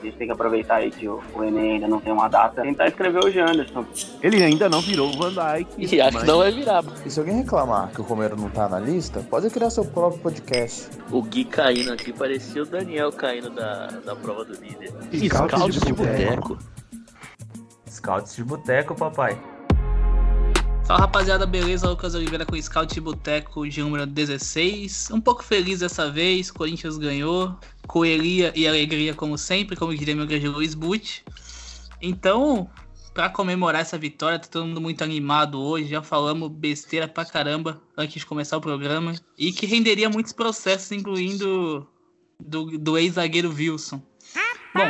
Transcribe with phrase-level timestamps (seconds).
[0.00, 2.62] A gente tem que aproveitar aí que o, o Enem ainda não tem uma data.
[2.62, 3.84] Tentar escrever o Janderson.
[4.22, 5.94] Ele ainda não virou o Van Dyke.
[5.94, 6.82] E acho que não vai virar.
[7.04, 10.22] E se alguém reclamar que o Romero não tá na lista, pode criar seu próprio
[10.22, 10.88] podcast.
[11.10, 14.90] O Gui caindo aqui parecia o Daniel caindo da, da prova do líder.
[15.12, 16.58] Scouts Scouts de boteco.
[17.90, 19.38] Scouts de boteco, papai.
[20.86, 21.88] Fala rapaziada, beleza?
[21.88, 25.10] Lucas Oliveira com o Scout de Boteco de número 16.
[25.12, 27.54] Um pouco feliz dessa vez, Corinthians ganhou.
[27.90, 31.22] Coelhia e alegria, como sempre, como diria meu grande Luiz Butch.
[32.00, 32.70] Então,
[33.12, 35.88] pra comemorar essa vitória, tá todo mundo muito animado hoje.
[35.88, 39.16] Já falamos besteira pra caramba antes de começar o programa.
[39.36, 41.84] E que renderia muitos processos, incluindo
[42.38, 44.00] do, do ex-zagueiro Wilson.
[44.72, 44.88] Bom,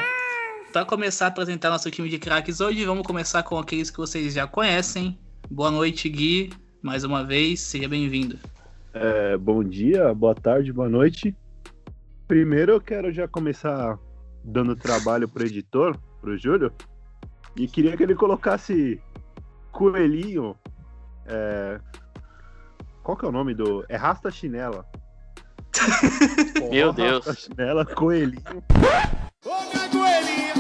[0.71, 4.35] para começar a apresentar nosso time de craques hoje, vamos começar com aqueles que vocês
[4.35, 5.19] já conhecem.
[5.51, 6.51] Boa noite, Gui.
[6.83, 8.39] Mais uma vez, seja bem-vindo.
[8.93, 11.35] É, bom dia, boa tarde, boa noite.
[12.31, 13.99] Primeiro eu quero já começar
[14.45, 16.73] dando trabalho pro editor, pro Júlio.
[17.57, 19.03] E queria que ele colocasse
[19.73, 20.55] Coelhinho.
[21.27, 21.81] é,
[23.03, 23.85] Qual que é o nome do.
[23.89, 24.87] É Rasta Chinela.
[26.71, 27.27] Meu Deus.
[27.27, 28.63] Rasta Chinela, Coelhinho.
[29.45, 30.55] Ô, minha coelhinha,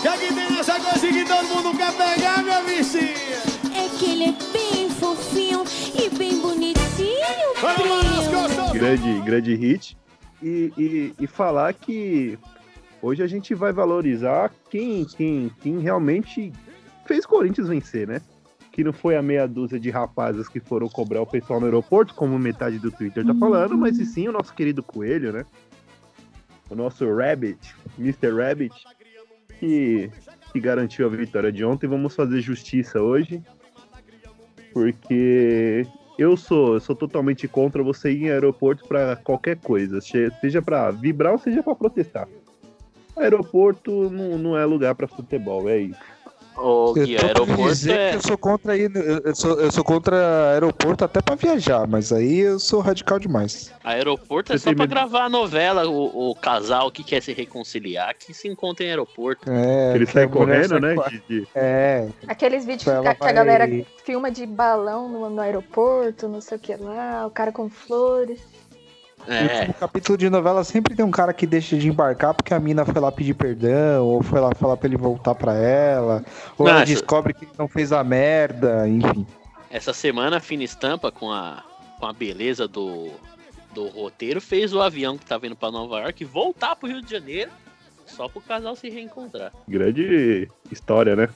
[0.00, 3.36] que aqui tem essa coisa que todo mundo quer pegar, minha vizinha.
[3.76, 5.62] É que ele é bem fofinho
[5.94, 9.94] e bem bonitinho, Vamos lá, grande, grande hit.
[10.46, 12.38] E, e, e falar que
[13.02, 16.52] hoje a gente vai valorizar quem, quem, quem realmente
[17.04, 18.22] fez o Corinthians vencer, né?
[18.70, 22.14] Que não foi a meia dúzia de rapazes que foram cobrar o pessoal no aeroporto,
[22.14, 25.44] como metade do Twitter tá falando, mas e sim o nosso querido Coelho, né?
[26.70, 28.30] O nosso Rabbit, Mr.
[28.30, 28.74] Rabbit,
[29.58, 30.08] que,
[30.52, 31.88] que garantiu a vitória de ontem.
[31.88, 33.42] Vamos fazer justiça hoje,
[34.72, 35.84] porque
[36.18, 40.90] eu sou, eu sou totalmente contra você ir em aeroporto pra qualquer coisa, seja pra
[40.90, 42.28] vibrar ou seja pra protestar.
[43.16, 46.15] Aeroporto não, não é lugar pra futebol, é isso.
[46.56, 48.10] Ô, Gui, eu pra aeroporto dizer é.
[48.12, 48.90] que eu sou contra ir,
[49.24, 53.72] eu, sou, eu sou contra aeroporto até pra viajar, mas aí eu sou radical demais.
[53.84, 58.14] Aeroporto é Você só medo- gravar a novela, o, o casal que quer se reconciliar,
[58.16, 59.50] que se encontra em aeroporto.
[59.50, 60.96] É, Ele sai correndo, sai né?
[60.98, 63.66] a- de- de- É, Aqueles vídeos que, a- que a galera
[64.04, 68.40] filma de balão no, no aeroporto, não sei o que lá, o cara com flores.
[69.26, 72.60] É, no capítulo de novela sempre tem um cara que deixa de embarcar porque a
[72.60, 76.24] mina foi lá pedir perdão, ou foi lá falar pra ele voltar pra ela,
[76.56, 76.92] ou ela Nossa.
[76.92, 79.26] descobre que ele não fez a merda, enfim.
[79.68, 81.64] essa semana a Fina Estampa, com a,
[81.98, 83.10] com a beleza do,
[83.74, 87.10] do roteiro, fez o avião que tava indo pra Nova York voltar pro Rio de
[87.10, 87.50] Janeiro,
[88.06, 89.52] só pro casal se reencontrar.
[89.66, 91.28] grande história, né?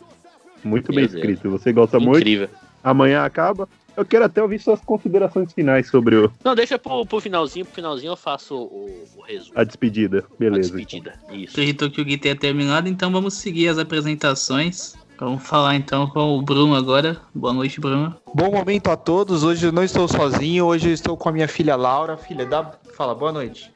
[0.63, 1.15] Muito bem Deus.
[1.15, 1.51] escrito.
[1.51, 2.19] Você gosta muito.
[2.19, 2.49] Incrível.
[2.85, 3.69] Amanhã acaba.
[4.01, 7.75] Eu quero até ouvir suas considerações finais sobre o- Não, deixa pro, pro finalzinho, pro
[7.75, 9.53] finalzinho eu faço o, o resumo.
[9.55, 10.25] a despedida.
[10.27, 10.73] A Beleza.
[10.75, 11.13] despedida.
[11.31, 11.51] Isso.
[11.53, 14.95] Acreditou que o Gui tenha terminado, então vamos seguir as apresentações.
[15.19, 17.19] Vamos falar então com o Bruno agora.
[17.35, 18.17] Boa noite, Bruno.
[18.35, 21.47] Bom momento a todos, hoje eu não estou sozinho, hoje eu estou com a minha
[21.47, 22.17] filha Laura.
[22.17, 22.73] Filha, dá...
[22.97, 23.71] fala boa noite.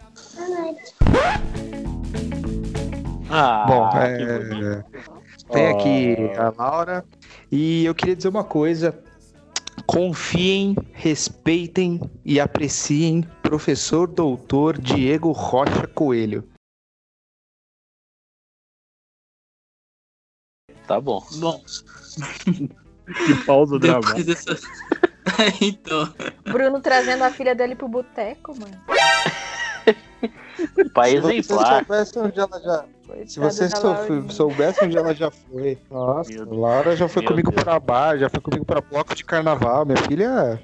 [3.28, 4.82] Ah, Bom, é,
[5.52, 7.04] tem aqui a Laura.
[7.52, 8.98] E eu queria dizer uma coisa.
[9.86, 16.48] Confiem, respeitem e apreciem professor doutor Diego Rocha Coelho.
[20.86, 21.24] Tá bom.
[21.38, 21.62] Bom,
[23.26, 24.24] Que pausa dramática.
[24.24, 24.54] dessa.
[25.60, 26.12] então,
[26.44, 28.80] Bruno trazendo a filha dele pro boteco, mano.
[30.94, 31.78] Pai Se você exemplar.
[31.84, 32.86] soubesse onde ela já.
[33.04, 34.30] Se Coitada você da sou- Laurinha.
[34.30, 35.78] soubesse onde ela já foi.
[35.90, 37.62] Nossa, Laura já foi meu comigo Deus.
[37.62, 39.84] pra bar, já foi comigo pra bloco de carnaval.
[39.84, 40.62] Minha filha.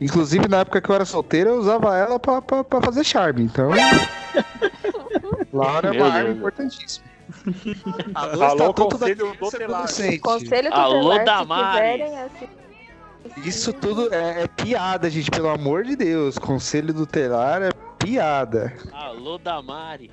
[0.00, 3.42] Inclusive, na época que eu era solteiro, eu usava ela pra, pra, pra fazer charme.
[3.44, 3.70] Então.
[5.52, 6.14] Laura é Meu uma Deus.
[6.24, 7.06] arma importantíssima.
[8.14, 9.82] Alô, Alô, Conselho e Tutelar.
[10.22, 11.92] Conselho Alô, tutelar, se Damares.
[12.02, 12.48] quiserem assim.
[13.44, 16.38] Isso tudo é, é piada, gente, pelo amor de Deus.
[16.38, 18.72] Conselho tutelar é piada.
[18.92, 20.10] Alô, Damares.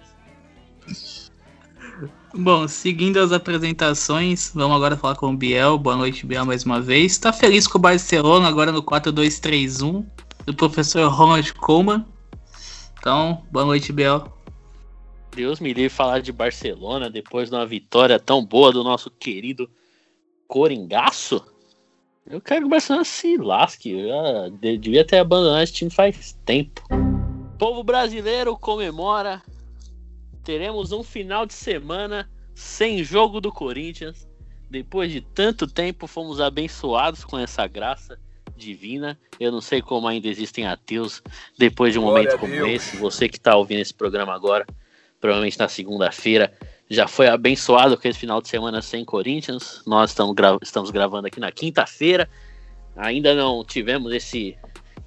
[2.37, 5.77] Bom, seguindo as apresentações, vamos agora falar com o Biel.
[5.77, 7.17] Boa noite, Biel, mais uma vez.
[7.17, 10.05] Tá feliz com o Barcelona agora no 4-2-3-1
[10.45, 12.05] do professor Ronald Koeman.
[12.99, 14.31] Então, boa noite, Biel.
[15.35, 19.69] Deus me livre falar de Barcelona depois de uma vitória tão boa do nosso querido
[20.47, 21.43] Coringaço.
[22.25, 23.91] Eu quero que o Barcelona se lasque.
[23.91, 26.81] Eu devia ter abandonado esse time faz tempo.
[26.91, 29.41] O povo brasileiro comemora.
[30.45, 34.27] Teremos um final de semana sem jogo do Corinthians.
[34.69, 38.19] Depois de tanto tempo, fomos abençoados com essa graça
[38.55, 39.19] divina.
[39.39, 41.21] Eu não sei como ainda existem ateus
[41.57, 42.95] depois de um Glória momento como esse.
[42.97, 44.67] Você que está ouvindo esse programa agora,
[45.19, 46.53] provavelmente na segunda-feira,
[46.87, 49.81] já foi abençoado com esse final de semana sem Corinthians.
[49.83, 52.29] Nós estamos, gra estamos gravando aqui na quinta-feira.
[52.95, 54.55] Ainda não tivemos esse,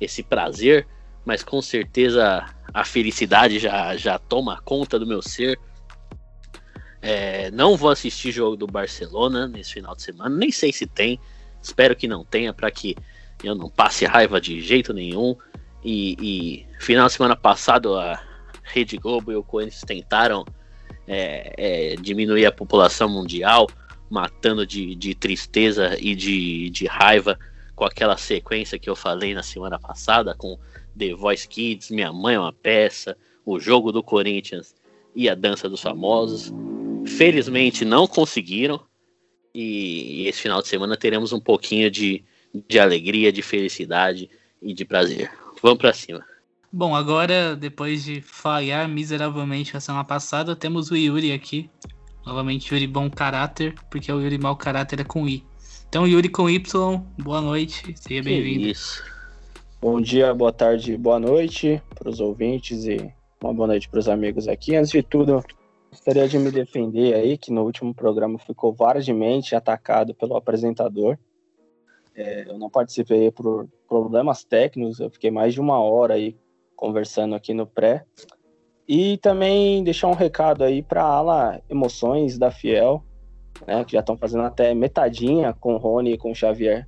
[0.01, 0.85] esse prazer,
[1.29, 2.43] mas com certeza
[2.73, 5.61] a felicidade já, já toma conta do meu ser.
[7.03, 11.21] É, não vou assistir jogo do Barcelona nesse final de semana, nem sei se tem.
[11.63, 12.97] Espero que não tenha, para que
[13.45, 15.37] eu não passe raiva de jeito nenhum.
[15.85, 18.19] E, e final de semana passado a
[18.63, 20.47] Rede Globo e o Corinthians tentaram
[21.07, 23.67] é, é, diminuir a população mundial,
[24.09, 27.39] matando de, de tristeza e de, de raiva
[27.77, 30.59] com aquela sequência que eu falei na semana passada, com
[30.99, 33.17] The Voice Kids, Minha Mãe é uma Peça,
[33.47, 34.75] o jogo do Corinthians
[35.15, 36.53] e a Dança dos Famosos.
[37.07, 38.81] Felizmente não conseguiram,
[39.55, 42.25] e, esse final de semana teremos um pouquinho de,
[42.69, 44.29] de alegria, de felicidade
[44.61, 45.31] e de prazer.
[45.63, 46.25] Vamos para cima.
[46.71, 51.71] Bom, agora, depois de falhar miseravelmente na semana passada, temos o Yuri aqui.
[52.27, 55.43] Novamente, Yuri bom caráter, porque o Yuri mau caráter é com I.
[55.89, 58.67] Então, Yuri com Y, boa noite, seja bem-vindo.
[58.67, 59.03] Isso.
[59.81, 64.09] Bom dia, boa tarde, boa noite para os ouvintes e uma boa noite para os
[64.09, 64.75] amigos aqui.
[64.75, 65.41] Antes de tudo,
[65.89, 71.17] gostaria de me defender aí, que no último programa fui covardemente atacado pelo apresentador.
[72.13, 76.37] É, eu não participei por problemas técnicos, eu fiquei mais de uma hora aí
[76.75, 78.05] conversando aqui no pré.
[78.89, 83.05] E também deixar um recado aí para a ala Emoções da Fiel,
[83.65, 86.85] né, que já estão fazendo até metadinha com o Rony e com o Xavier.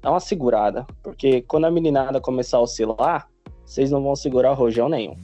[0.00, 3.28] Dá uma segurada, porque quando a meninada começar a oscilar,
[3.64, 5.14] vocês não vão segurar rojão nenhum.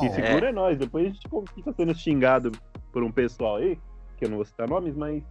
[0.00, 0.52] Quem segura é.
[0.52, 0.78] nós.
[0.78, 1.20] Depois a gente
[1.54, 2.52] fica sendo xingado
[2.92, 3.78] por um pessoal aí,
[4.16, 5.24] que eu não vou citar nomes, mas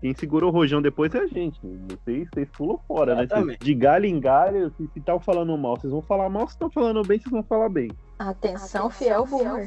[0.00, 1.58] quem segura o rojão depois é a gente.
[1.88, 3.26] Vocês, vocês pulam fora, né?
[3.26, 6.70] Vocês, de galho em galho, se estão falando mal, vocês vão falar mal, se estão
[6.70, 7.90] falando bem, vocês vão falar bem.
[8.18, 9.66] Atenção, fiel boomer.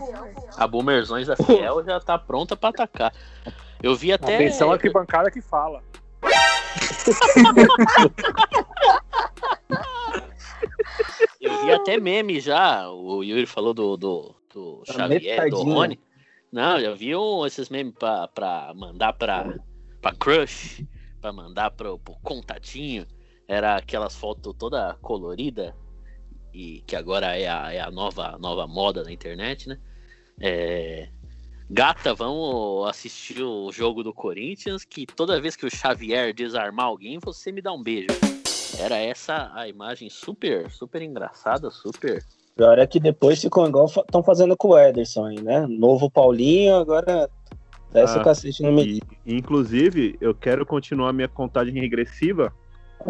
[0.56, 3.14] A Boomerzões da Fiel já tá pronta pra atacar.
[3.82, 4.36] Eu vi até.
[4.36, 5.82] Atenção, arquibancada que fala.
[11.40, 12.90] Eu vi até meme já.
[12.90, 16.00] O Yuri falou do, do, do Xavier, do Rony.
[16.52, 19.58] Não, já vi um, esses memes pra, pra mandar pra,
[20.02, 20.86] pra crush,
[21.22, 23.08] pra mandar pro, pro contatinho.
[23.48, 25.76] Era aquelas fotos toda colorida
[26.54, 29.80] e que agora é a, é a nova, nova moda na internet, né?
[30.40, 31.10] É,
[31.74, 37.18] Gata, vamos assistir o jogo do Corinthians, que toda vez que o Xavier desarmar alguém,
[37.18, 38.10] você me dá um beijo.
[38.78, 42.22] Era essa a imagem super, super engraçada, super.
[42.58, 45.66] Pior é que depois ficou igual estão fazendo com o Ederson aí, né?
[45.66, 47.30] Novo Paulinho, agora
[47.94, 49.02] desce Ah, o cacete no meio.
[49.26, 52.54] Inclusive, eu quero continuar minha contagem regressiva.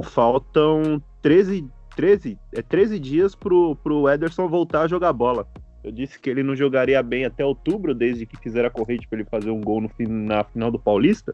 [0.04, 5.48] Faltam 13, 13, é 13 dias pro, pro Ederson voltar a jogar bola.
[5.83, 9.19] Eu disse que ele não jogaria bem até outubro, desde que fizeram a corrente para
[9.19, 11.33] ele fazer um gol no fim, na final do Paulista.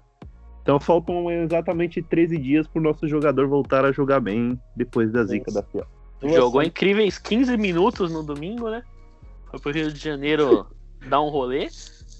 [0.61, 5.51] Então faltam exatamente 13 dias pro nosso jogador voltar a jogar bem depois da zica
[5.51, 5.85] da Fiel.
[6.21, 8.83] Jogou incríveis 15 minutos no domingo, né?
[9.49, 10.67] Foi pro Rio de Janeiro
[11.07, 11.69] dar um rolê,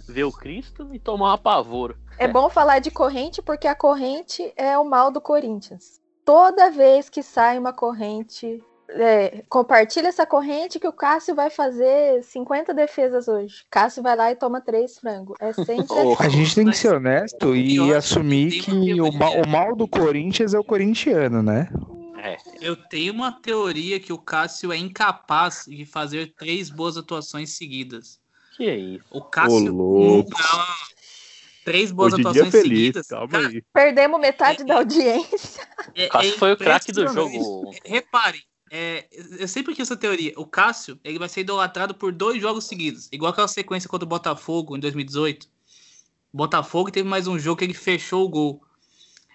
[0.08, 1.98] ver o Cristo e tomar um apavoro.
[2.18, 6.02] É bom falar de corrente porque a corrente é o mal do Corinthians.
[6.24, 12.24] Toda vez que sai uma corrente, é, compartilha essa corrente que o Cássio vai fazer
[12.24, 13.66] 50 defesas hoje.
[13.70, 15.36] Cássio vai lá e toma três frangos.
[15.40, 19.12] É sempre Oh, A gente tem que ser honesto e Eu acho assumir que o
[19.12, 21.70] mal, o mal do Corinthians é o corintiano, né?
[22.18, 27.52] É, Eu tenho uma teoria que o Cássio é incapaz de fazer três boas atuações
[27.52, 28.20] seguidas.
[28.56, 29.06] que é isso.
[29.12, 29.72] O Cássio.
[29.72, 30.26] Não, eu
[31.94, 33.08] Boas Hoje dia atuações feliz, seguidas.
[33.08, 33.62] calma Cara, aí.
[33.74, 35.68] Perdemos metade da audiência.
[35.94, 37.72] é- Cássio é foi o craque do jogo.
[37.84, 39.08] Reparem, é,
[39.40, 40.34] eu sempre quis essa teoria.
[40.38, 43.08] O Cássio ele vai ser idolatrado por dois jogos seguidos.
[43.12, 45.48] Igual aquela sequência contra o Botafogo em 2018.
[46.34, 48.64] Botafogo teve mais um jogo que ele fechou o gol.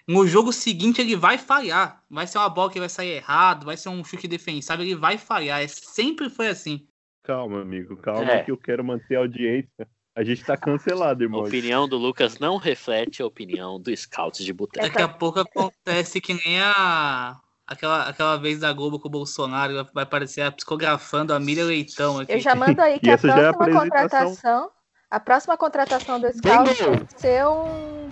[0.06, 2.02] No jogo seguinte ele vai falhar.
[2.10, 5.16] Vai ser uma bola que vai sair errado, vai ser um chute defensável, ele vai
[5.16, 5.62] falhar.
[5.62, 6.86] É, sempre foi assim.
[7.22, 8.42] Calma, amigo, calma É.
[8.42, 9.88] que eu quero manter a audiência.
[10.14, 11.40] A gente tá cancelado, A irmão.
[11.42, 14.86] opinião do Lucas não reflete a opinião do Scouts de Boteco.
[14.86, 17.40] Daqui a pouco acontece que nem a.
[17.66, 22.18] Aquela, aquela vez da Globo com o Bolsonaro vai- aparecer a psicografando a Miriam Leitão
[22.18, 22.32] aqui.
[22.32, 24.70] Eu já mando aí que a já é a próxima contratação,
[25.10, 28.10] a próxima contratação do Scout vai ser um,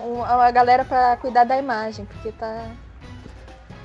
[0.00, 2.66] um- uma galera pra cuidar da imagem, porque tá,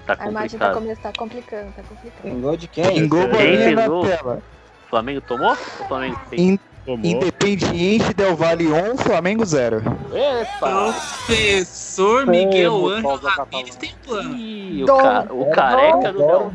[0.05, 0.73] Tá a imagem tá, complicado.
[0.73, 2.21] come- tá complicando, tá complicando.
[2.23, 2.97] Tem gol de quem?
[2.97, 4.05] Engloba Quem na gol?
[4.05, 4.41] tela.
[4.85, 5.53] O Flamengo tomou?
[5.53, 6.59] O Flamengo fez?
[6.85, 7.05] Tomou.
[7.09, 9.81] Independiente Del Valle 1, Flamengo 0.
[10.13, 10.93] Epa!
[10.93, 14.35] Professor Miguel Ângelo Ramírez tem plano.
[14.35, 14.97] Ih, o, Dom.
[15.01, 16.51] ca- o careca do Del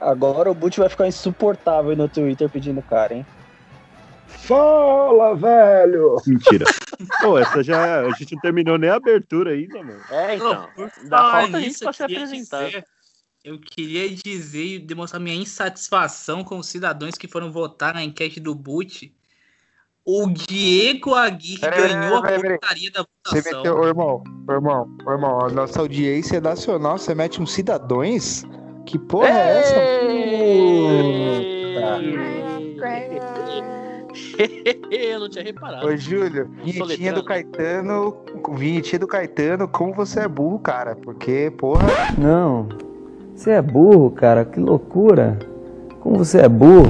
[0.00, 3.26] agora o Butch vai ficar insuportável no Twitter pedindo cara, hein?
[4.26, 6.16] Fala, velho!
[6.26, 6.64] Mentira.
[7.20, 8.00] Pô, essa já.
[8.06, 10.00] A gente não terminou nem a abertura ainda, mano.
[10.10, 10.68] É, então.
[11.08, 12.64] Dá falta gente pra eu se apresentar.
[12.66, 12.84] dizer-
[13.44, 18.40] Eu queria dizer e demonstrar minha insatisfação com os cidadãos que foram votar na enquete
[18.40, 19.12] do Boot.
[20.08, 22.40] O Diego Aguirre Peraí, ganhou a peraí.
[22.40, 23.58] portaria da Você votação.
[23.58, 27.52] meteu, ô irmão, ô irmão, ô irmão, a nossa audiência é nacional, você mete uns
[27.52, 28.44] cidadãos?
[28.86, 29.74] Que porra é essa?
[34.90, 35.86] Eu não tinha reparado.
[35.86, 38.16] Ô, Júlio, vinhetinha do Caetano,
[38.54, 41.84] vinhetinha do Caetano, como você é burro, cara, porque, porra...
[42.16, 42.68] Não,
[43.34, 45.36] você é burro, cara, que loucura.
[46.00, 46.86] Como você é burro.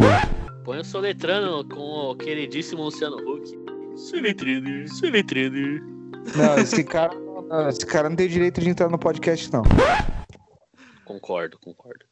[0.66, 3.56] Põe o soletrando com o queridíssimo Luciano Huck.
[3.96, 5.56] Soletrando, soletrando.
[6.36, 9.62] Não, esse cara, não, esse cara não tem direito de entrar no podcast, não.
[11.04, 12.04] Concordo, concordo.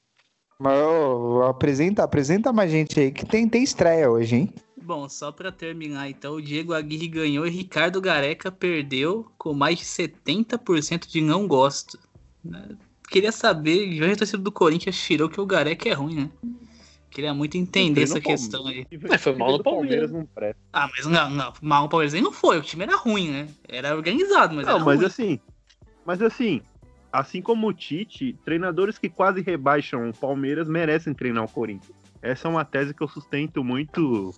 [0.56, 4.54] Mas, ô, apresenta, apresenta mais gente aí, que tem, tem estreia hoje, hein?
[4.80, 9.80] Bom, só pra terminar, então, o Diego Aguirre ganhou e Ricardo Gareca perdeu com mais
[9.80, 11.98] de 70% de não gosto.
[12.44, 12.68] né?
[13.10, 16.30] Queria saber, já torcida do Corinthians tirou que o Gareca é ruim, né?
[17.14, 18.84] Queria muito entender essa questão aí.
[19.08, 20.10] Mas foi mal no Palmeiras.
[20.10, 20.60] não presta.
[20.72, 23.46] Ah, mas não, não, mal o Palmeiras nem não foi, o time era ruim, né?
[23.68, 25.06] Era organizado, mas Não, era mas ruim.
[25.06, 25.40] assim.
[26.04, 26.60] Mas assim.
[27.12, 31.96] Assim como o Tite, treinadores que quase rebaixam o Palmeiras merecem treinar o Corinthians.
[32.20, 34.34] Essa é uma tese que eu sustento muito.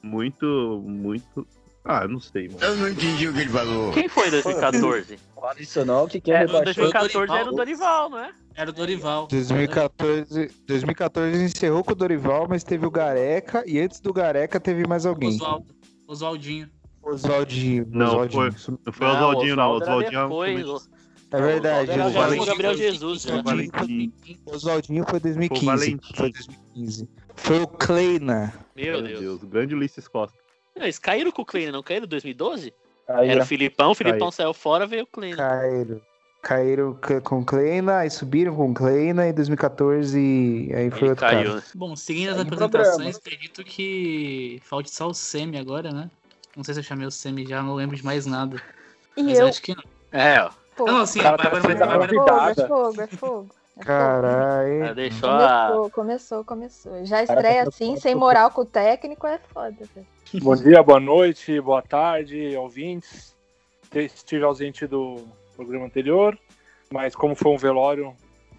[0.00, 0.80] Muito.
[0.86, 1.44] Muito.
[1.84, 2.60] Ah, eu não sei, mano.
[2.62, 3.92] Eu não entendi o que ele falou.
[3.92, 5.18] Quem foi em 2014?
[5.34, 6.62] Fala isso não, que quem É, rebaixou...
[6.64, 8.30] 2014 era o Dorival, não é?
[8.54, 9.26] Era o Dorival.
[9.28, 14.86] 2014, 2014 encerrou com o Dorival, mas teve o Gareca, e antes do Gareca teve
[14.86, 15.30] mais alguém.
[15.30, 15.74] Oswaldo.
[16.06, 16.68] Oswaldinho.
[17.02, 17.86] Oswaldinho.
[17.90, 18.52] Não, Oswaldinho.
[18.52, 19.70] foi- Não foi o Oswaldinho, não.
[19.70, 20.90] O Oswaldinho depois,
[21.32, 21.90] É verdade.
[21.92, 23.42] O o Valentim- Gabriel Jesus, Foi o né?
[23.42, 24.12] Valentim.
[24.46, 25.64] Oswaldinho foi Foi o 2015.
[25.66, 26.14] Valentim.
[26.16, 27.08] Foi 2015.
[27.36, 28.52] Foi o Kleina.
[28.76, 29.20] Meu Meu Deus.
[29.20, 30.36] Deus, grande Ulisses Costa.
[30.84, 32.72] Eles caíram com o Kleiner, não caíram em 2012?
[33.08, 34.32] Aí, Era o Filipão, o Filipão Caiu.
[34.32, 35.36] saiu fora, veio o Kleiner.
[35.36, 36.00] Caíram.
[36.42, 41.42] Caíram c- com Kleina, aí subiram com Kleina, e 2014 aí foi Ele outro caiu,
[41.44, 41.54] cara.
[41.56, 41.62] né?
[41.74, 46.10] Bom, seguindo as Segue o apresentações, acredito que falte só o Semi agora, né?
[46.56, 48.60] Não sei se eu chamei o Semi já, não lembro de mais nada.
[49.16, 49.48] E Mas eu.
[49.48, 49.84] acho que não.
[50.10, 50.50] É, ó.
[50.76, 53.54] Pô, não, sim, O cara a Bárbara tá vai é é fogo, é fogo.
[53.80, 53.84] É.
[53.84, 54.78] Caralho.
[54.80, 55.68] Já deixou a.
[55.68, 57.04] Começou, começou, começou.
[57.06, 59.76] Já estreia assim, sem moral com o técnico, é foda.
[60.42, 63.36] Bom dia, boa noite, boa tarde, ouvintes.
[63.92, 66.38] Estive ausente do programa anterior,
[66.92, 68.14] mas como foi um velório,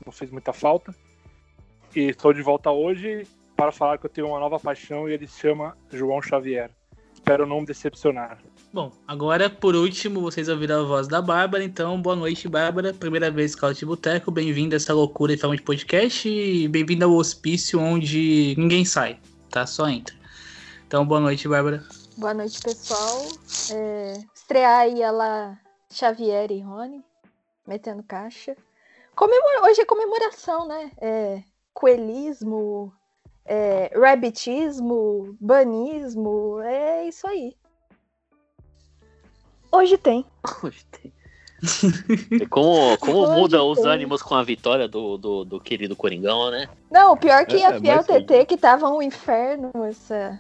[0.06, 0.94] não fez muita falta.
[1.96, 5.28] E estou de volta hoje para falar que eu tenho uma nova paixão e ele
[5.28, 6.72] se chama João Xavier.
[7.32, 8.40] Espero não decepcionar.
[8.74, 12.94] Bom, agora, por último, vocês ouviram a voz da Bárbara, então, boa noite, Bárbara.
[12.94, 17.06] Primeira vez Scout de Boteco, bem-vinda a essa loucura em forma de podcast e bem-vinda
[17.06, 19.18] ao hospício onde ninguém sai,
[19.50, 19.66] tá?
[19.66, 20.14] Só entra.
[20.86, 21.82] Então, boa noite, Bárbara.
[22.18, 23.26] Boa noite, pessoal.
[23.74, 25.58] É, estrear aí ela
[25.90, 27.02] Xavier e Rony,
[27.66, 28.58] metendo caixa.
[29.16, 30.92] Comemora- Hoje é comemoração, né?
[31.00, 31.42] É,
[31.74, 32.92] coelhismo,
[33.46, 37.56] é, rabbitismo, banismo, é isso aí.
[39.72, 40.26] Hoje tem.
[40.64, 41.14] Hoje tem.
[42.32, 43.88] E Como, como Hoje muda os tem.
[43.88, 46.68] ânimos com a vitória do, do, do querido Coringão, né?
[46.90, 48.26] Não, o pior que É, a Fiel mas sim.
[48.26, 50.40] TT, que tava um inferno essa-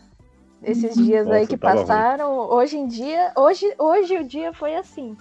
[0.63, 1.86] esses dias aí Nossa, que tava ruim.
[1.86, 5.15] passaram, hoje em dia, hoje, hoje o dia foi assim.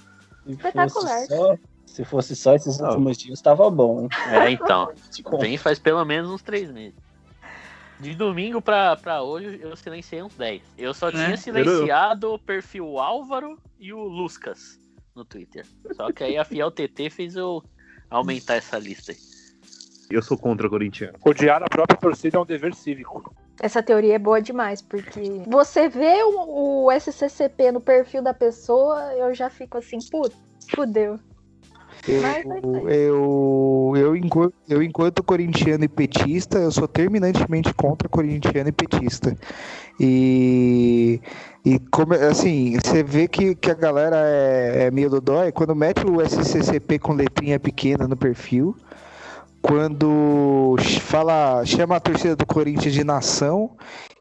[0.44, 0.90] Se Espetacular.
[0.90, 1.56] fosse só,
[1.86, 4.08] se fosse só esses últimos dias, tava bom?
[4.26, 4.90] É, então.
[5.12, 6.98] Tipo, Vem faz pelo menos uns três meses.
[8.00, 10.62] De domingo pra, pra hoje, eu silenciei uns 10.
[10.78, 11.36] Eu só tinha É.
[11.36, 14.80] silenciado o perfil Álvaro e o Lucas
[15.14, 15.66] no Twitter.
[15.92, 17.62] Só que aí a Fiel TT fez eu
[18.08, 19.18] aumentar essa lista aí.
[20.10, 21.18] Eu sou contra o corintiano.
[21.24, 23.34] Odiar a própria torcida é um dever cívico.
[23.60, 29.12] Essa teoria é boa demais, porque você vê o, o SCCP no perfil da pessoa,
[29.14, 30.34] eu já fico assim, puta,
[30.74, 31.20] fudeu.
[32.08, 32.44] Aí.
[32.88, 39.36] Eu, eu, enquanto, eu, enquanto corintiano e petista, eu sou terminantemente contra corintiano e petista.
[39.98, 41.20] E,
[41.64, 46.06] e como, assim, você vê que, que a galera é, é meio dodói quando mete
[46.06, 48.74] o SCCP com letrinha pequena no perfil,
[49.60, 53.76] quando fala, chama a torcida do Corinthians de nação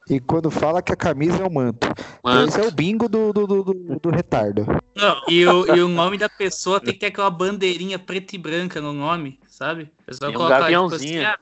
[0.09, 1.87] e quando fala que a camisa é o manto.
[2.23, 4.65] Mano, Esse é o bingo do, do, do, do- do retardo.
[4.95, 8.39] Não, e o, e o nome da pessoa tem que ter aquela bandeirinha preta e
[8.39, 9.91] branca no nome, sabe?
[10.01, 11.25] A pessoa Tem um lá, gaviãozinho.
[11.27, 11.37] ah,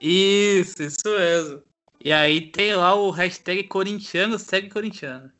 [0.00, 1.62] isso, isso mesmo.
[2.02, 5.30] E aí tem lá o hashtag corintiano segue corintiano.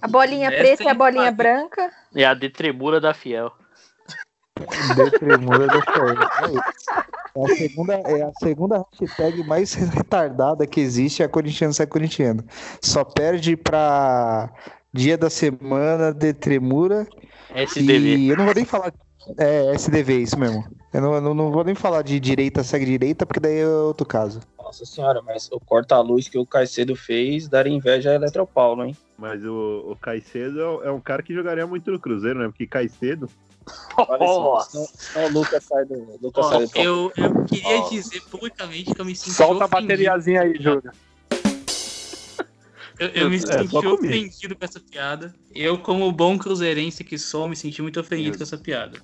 [0.00, 1.36] A bolinha Essa preta e a é bolinha fácil.
[1.36, 1.90] branca.
[2.14, 3.52] é a detremura da Fiel.
[4.58, 5.70] Do Fernando.
[6.42, 7.08] É isso.
[7.36, 11.86] É a segunda, é a segunda hashtag mais retardada que existe, é a corintiano sai
[11.86, 12.44] corintiano.
[12.82, 14.50] Só perde pra
[14.92, 17.06] dia da semana de tremura.
[17.54, 18.16] SDV.
[18.16, 18.92] E eu não vou nem falar.
[19.36, 20.64] É, SDV, isso mesmo.
[20.92, 24.06] Eu não, não, não vou nem falar de direita segue direita, porque daí é outro
[24.06, 24.40] caso.
[24.58, 28.96] Nossa senhora, mas o corta-luz que o Caicedo fez daria inveja a Eletropaulo, hein?
[29.18, 32.46] Mas o, o Caicedo é um- é um cara que jogaria muito no Cruzeiro, né?
[32.48, 33.28] Porque Caicedo.
[35.32, 36.18] Lucas sai do.
[36.22, 37.88] Lucas Ó, sai do eu, eu queria Ó.
[37.88, 39.88] dizer publicamente que eu me senti Solta a ofendido.
[39.88, 40.92] bateriazinha aí, Júlio.
[42.98, 45.32] Eu, eu me É, senti ofendido com essa piada.
[45.54, 48.98] Eu, como bom cruzeirense que sou, me senti muito ofendido com essa piada.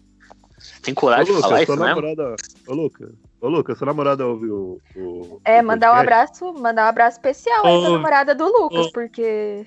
[0.83, 2.37] Tem coragem Ô, de falar Lucas, isso namorada.
[2.67, 3.11] Ô, Lucas.
[3.41, 5.01] Ô, Lucas, sua namorada ouviu o.
[5.01, 8.87] o É, o mandar um abraço, mandar um abraço especial aí pra namorada do Lucas,
[8.87, 8.93] ô.
[8.93, 9.65] porque.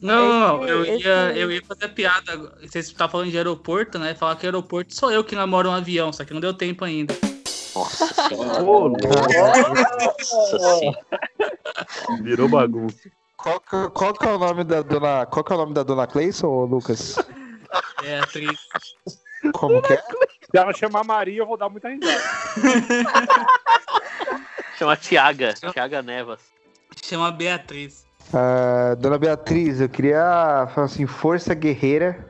[0.00, 0.94] Não, não, não, Esse- eu ia,
[1.30, 2.36] esse- eu ia fazer a piada.
[2.62, 4.14] Vocês estavam falando de aeroporto, né?
[4.14, 7.14] Falar que aeroporto sou eu que namoro um avião, só que não deu tempo ainda.
[7.74, 8.62] Nossa senhora.
[8.62, 10.98] Nossa senhora.
[12.22, 13.10] Virou bagunça.
[13.36, 15.26] Qual, que- qual que é o nome da dona.
[15.26, 17.16] Qual que é o nome da dona Cleison, Lucas?
[18.04, 18.58] É, atriz.
[19.52, 19.96] Como que é?
[19.96, 22.20] Se ela chamar Maria, eu vou dar muita risada.
[24.78, 25.54] Chama Tiaga.
[25.72, 26.40] Tiaga Nevas.
[27.02, 28.06] Chama Beatriz.
[28.32, 32.26] Ah, dona Beatriz, eu queria falar assim, força guerreira.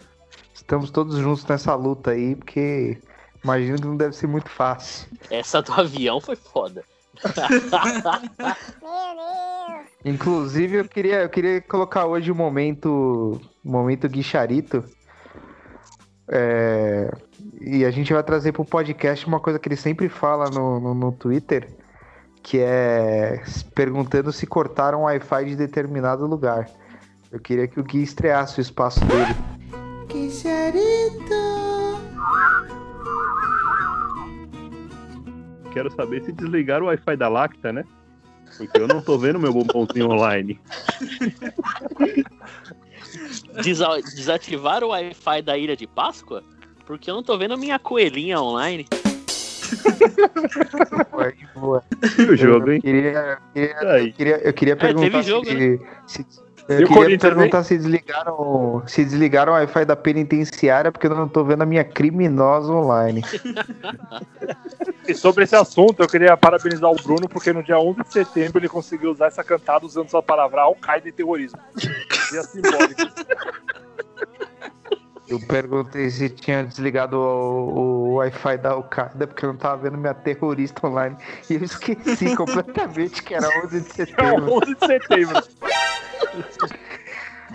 [0.54, 2.98] Estamos todos juntos nessa luta aí, porque
[3.42, 5.08] imagino que não deve ser muito fácil.
[5.30, 6.84] Essa do avião foi foda.
[10.04, 14.84] Inclusive, eu queria, eu queria colocar hoje o momento, o momento guicharito.
[16.28, 17.10] É,
[17.60, 20.94] e a gente vai trazer pro podcast uma coisa que ele sempre fala no, no,
[20.94, 21.68] no Twitter,
[22.48, 23.42] que é
[23.74, 26.66] perguntando se cortaram o Wi-Fi de determinado lugar.
[27.30, 29.34] Eu queria que o Gui estreasse o espaço dele.
[35.72, 37.84] Quero saber se desligaram o Wi-Fi da Lacta, né?
[38.56, 40.58] Porque eu não tô vendo meu bombonzinho online.
[43.62, 46.42] Desa- Desativar o Wi-Fi da Ilha de Páscoa?
[46.86, 48.86] Porque eu não tô vendo a minha coelhinha online.
[51.10, 51.84] Boa, boa.
[52.18, 52.76] E o jogo, hein?
[52.76, 53.76] Eu queria, eu queria,
[54.06, 56.26] eu queria, eu queria perguntar teve jogo, se, se-
[56.68, 61.26] E eu queria perguntar se desligaram, se desligaram o Wi-Fi da penitenciária, porque eu não
[61.28, 63.22] tô vendo a minha criminosa online.
[65.08, 68.58] E sobre esse assunto, eu queria parabenizar o Bruno, porque no dia 11 de setembro
[68.58, 71.58] ele conseguiu usar essa cantada usando sua palavra Al-Qaeda e terrorismo.
[72.30, 73.00] Dia simbólico.
[75.28, 79.98] Eu perguntei se tinha desligado o, o Wi-Fi da Al-Qaeda, porque eu não tava vendo
[79.98, 81.16] minha terrorista online.
[81.50, 84.54] E eu esqueci completamente que era 11 de É setembro.
[84.54, 85.42] 11 de setembro.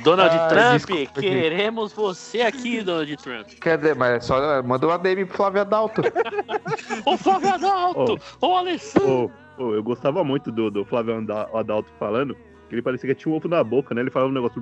[0.04, 1.32] Donald Ah, Trump, desculpa, gente.
[1.32, 3.48] queremos você aqui, Donald Trump.
[3.62, 6.02] Quer dizer, mas é só manda uma DM pro Flávio Adalto.
[7.06, 8.20] Ô Flávio Adalto!
[8.42, 9.32] Ô Alessandro!
[9.58, 11.16] Ô, ô, eu gostava muito do, do Flávio
[11.54, 12.36] Adalto falando,
[12.72, 14.02] ele parecia que tinha um ovo na boca, né?
[14.02, 14.62] Ele falava um negócio.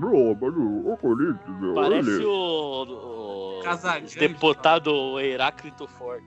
[1.76, 4.18] Parece o, o Casagrande.
[4.18, 6.22] deputado Heráclito Ford.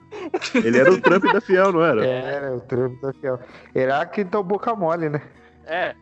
[0.54, 2.06] Ele era o Trump da Fiel, não era?
[2.06, 3.38] Era o Trump da Fiel.
[3.74, 5.20] Heráclito então boca mole, né?
[5.66, 5.94] É.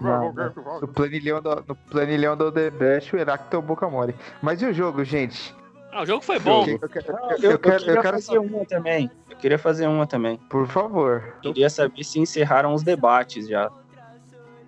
[0.00, 0.32] Não,
[0.80, 4.14] no planilhão do, no planilhão do Odebrecht, o Heráclito é o boca mole.
[4.40, 5.54] Mas e o jogo, gente?
[5.92, 6.64] Ah, o jogo foi bom.
[6.68, 7.06] Eu, quero-
[7.42, 9.10] eu Eu, quero, eu queria quero fazer uma também.
[9.28, 10.36] Eu queria fazer uma também.
[10.48, 11.34] Por favor.
[11.42, 13.68] Queria saber se encerraram os debates já.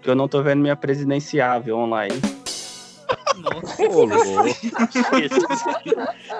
[0.02, 2.20] Que eu não tô vendo minha presidenciável online.
[3.36, 3.82] Nossa.
[3.88, 4.04] Ô.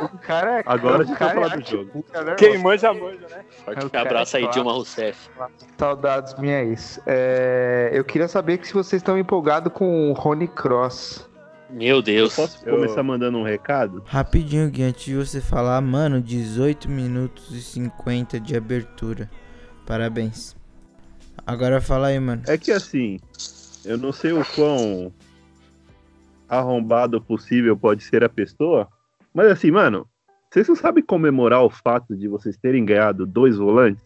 [0.05, 0.63] O cara é.
[0.67, 2.05] Agora gente cara vai é falar do jogo.
[2.13, 3.45] né, Quem manja, manja, né?
[3.65, 5.31] Forte abraço aí, Dilma Rousseff.
[5.79, 7.01] Saudades minha ex.
[7.07, 11.29] É, eu queria saber se vocês estão empolgados com o Rony Cross.
[11.71, 12.37] Meu Eu Deus.
[12.37, 14.03] posso começar mandando um recado?
[14.07, 19.31] Rapidinho, Gui, antes de você falar, mano, 18 minutos e 50 de abertura.
[19.87, 20.55] Parabéns.
[21.47, 22.43] Agora fala aí, mano.
[22.47, 23.19] É que assim,
[23.85, 25.13] eu não sei o quão
[26.49, 28.89] arrombado possível pode ser a pessoa,
[29.33, 30.07] mas assim, mano,
[30.51, 34.05] vocês não sabem comemorar o fato de vocês terem ganhado dois volantes?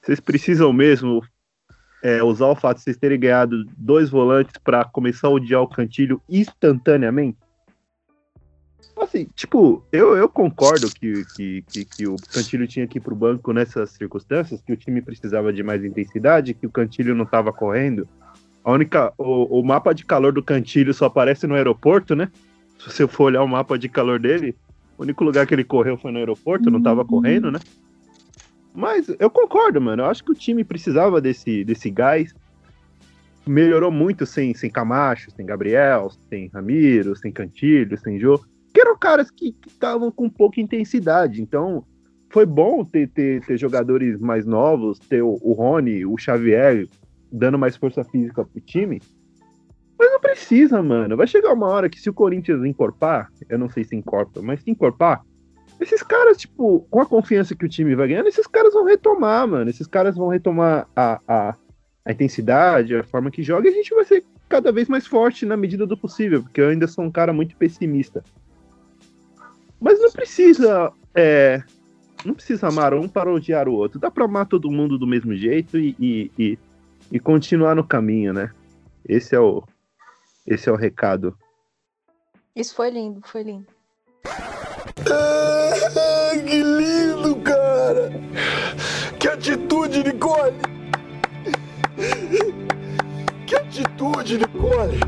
[0.00, 1.20] Vocês precisam mesmo
[2.02, 5.68] é, usar o fato de vocês terem ganhado dois volantes pra começar a odiar o
[5.68, 7.38] Cantilho instantaneamente?
[8.96, 13.14] Assim, tipo, eu, eu concordo que, que, que, que o Cantilho tinha que ir pro
[13.14, 17.52] banco nessas circunstâncias, que o time precisava de mais intensidade, que o Cantilho não tava
[17.52, 18.08] correndo.
[18.64, 19.12] A única.
[19.18, 22.30] O, o mapa de calor do Cantilho só aparece no aeroporto, né?
[22.78, 24.56] Se você for olhar o mapa de calor dele,
[24.96, 27.60] o único lugar que ele correu foi no aeroporto, não tava correndo, né?
[28.74, 30.02] Mas eu concordo, mano.
[30.02, 32.34] Eu acho que o time precisava desse, desse gás.
[33.46, 38.40] Melhorou muito sem, sem Camacho, sem Gabriel, sem Ramiro, sem Cantilho, sem Jô.
[38.76, 41.40] Que eram caras que estavam com pouca intensidade.
[41.40, 41.82] Então,
[42.28, 46.86] foi bom ter, ter, ter jogadores mais novos, ter o, o Rony, o Xavier,
[47.32, 49.00] dando mais força física pro time.
[49.98, 51.16] Mas não precisa, mano.
[51.16, 54.60] Vai chegar uma hora que se o Corinthians encorpar, eu não sei se encorpa, mas
[54.60, 55.24] se encorpar,
[55.80, 59.48] esses caras, tipo, com a confiança que o time vai ganhando, esses caras vão retomar,
[59.48, 59.70] mano.
[59.70, 61.56] Esses caras vão retomar a, a,
[62.04, 65.46] a intensidade, a forma que joga, e a gente vai ser cada vez mais forte
[65.46, 68.22] na medida do possível, porque eu ainda sou um cara muito pessimista.
[69.80, 70.92] Mas não precisa.
[71.14, 71.62] É,
[72.24, 73.98] não precisa amar um para odiar o outro.
[73.98, 76.58] Dá pra amar todo mundo do mesmo jeito e, e, e,
[77.12, 78.50] e continuar no caminho, né?
[79.08, 79.62] Esse é o,
[80.46, 81.36] esse é o recado.
[82.54, 83.66] Isso foi lindo, foi lindo.
[85.08, 88.10] Ah, que lindo, cara!
[89.20, 90.56] Que atitude, Nicole!
[93.46, 94.98] Que atitude, Nicole!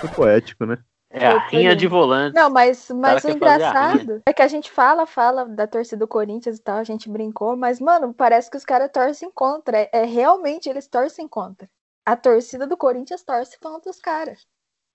[0.00, 0.78] Foi poético, né?
[1.18, 2.34] É a rinha de volante.
[2.34, 6.58] Não, mas, mas o engraçado é que a gente fala, fala da torcida do Corinthians
[6.58, 9.78] e tal, a gente brincou, mas, mano, parece que os caras torcem contra.
[9.78, 11.68] É, é realmente eles torcem contra.
[12.04, 14.46] A torcida do Corinthians torce contra os caras.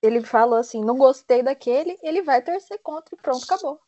[0.02, 3.80] Ele falou assim: não gostei daquele, ele vai torcer contra e pronto, acabou.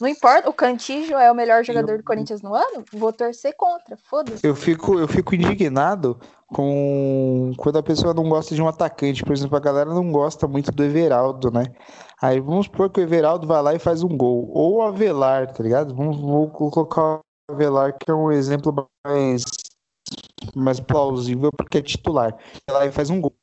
[0.00, 2.84] Não importa, o Cantijo é o melhor jogador do Corinthians no ano?
[2.92, 4.46] Vou torcer contra, foda-se.
[4.46, 9.24] Eu fico, eu fico indignado com quando a pessoa não gosta de um atacante.
[9.24, 11.64] Por exemplo, a galera não gosta muito do Everaldo, né?
[12.20, 14.50] Aí vamos supor que o Everaldo vai lá e faz um gol.
[14.52, 15.94] Ou o Avelar, tá ligado?
[15.94, 19.44] Vamos vou colocar o Avelar, que é um exemplo mais,
[20.54, 22.36] mais plausível, porque é titular.
[22.68, 23.34] Vai lá e faz um gol.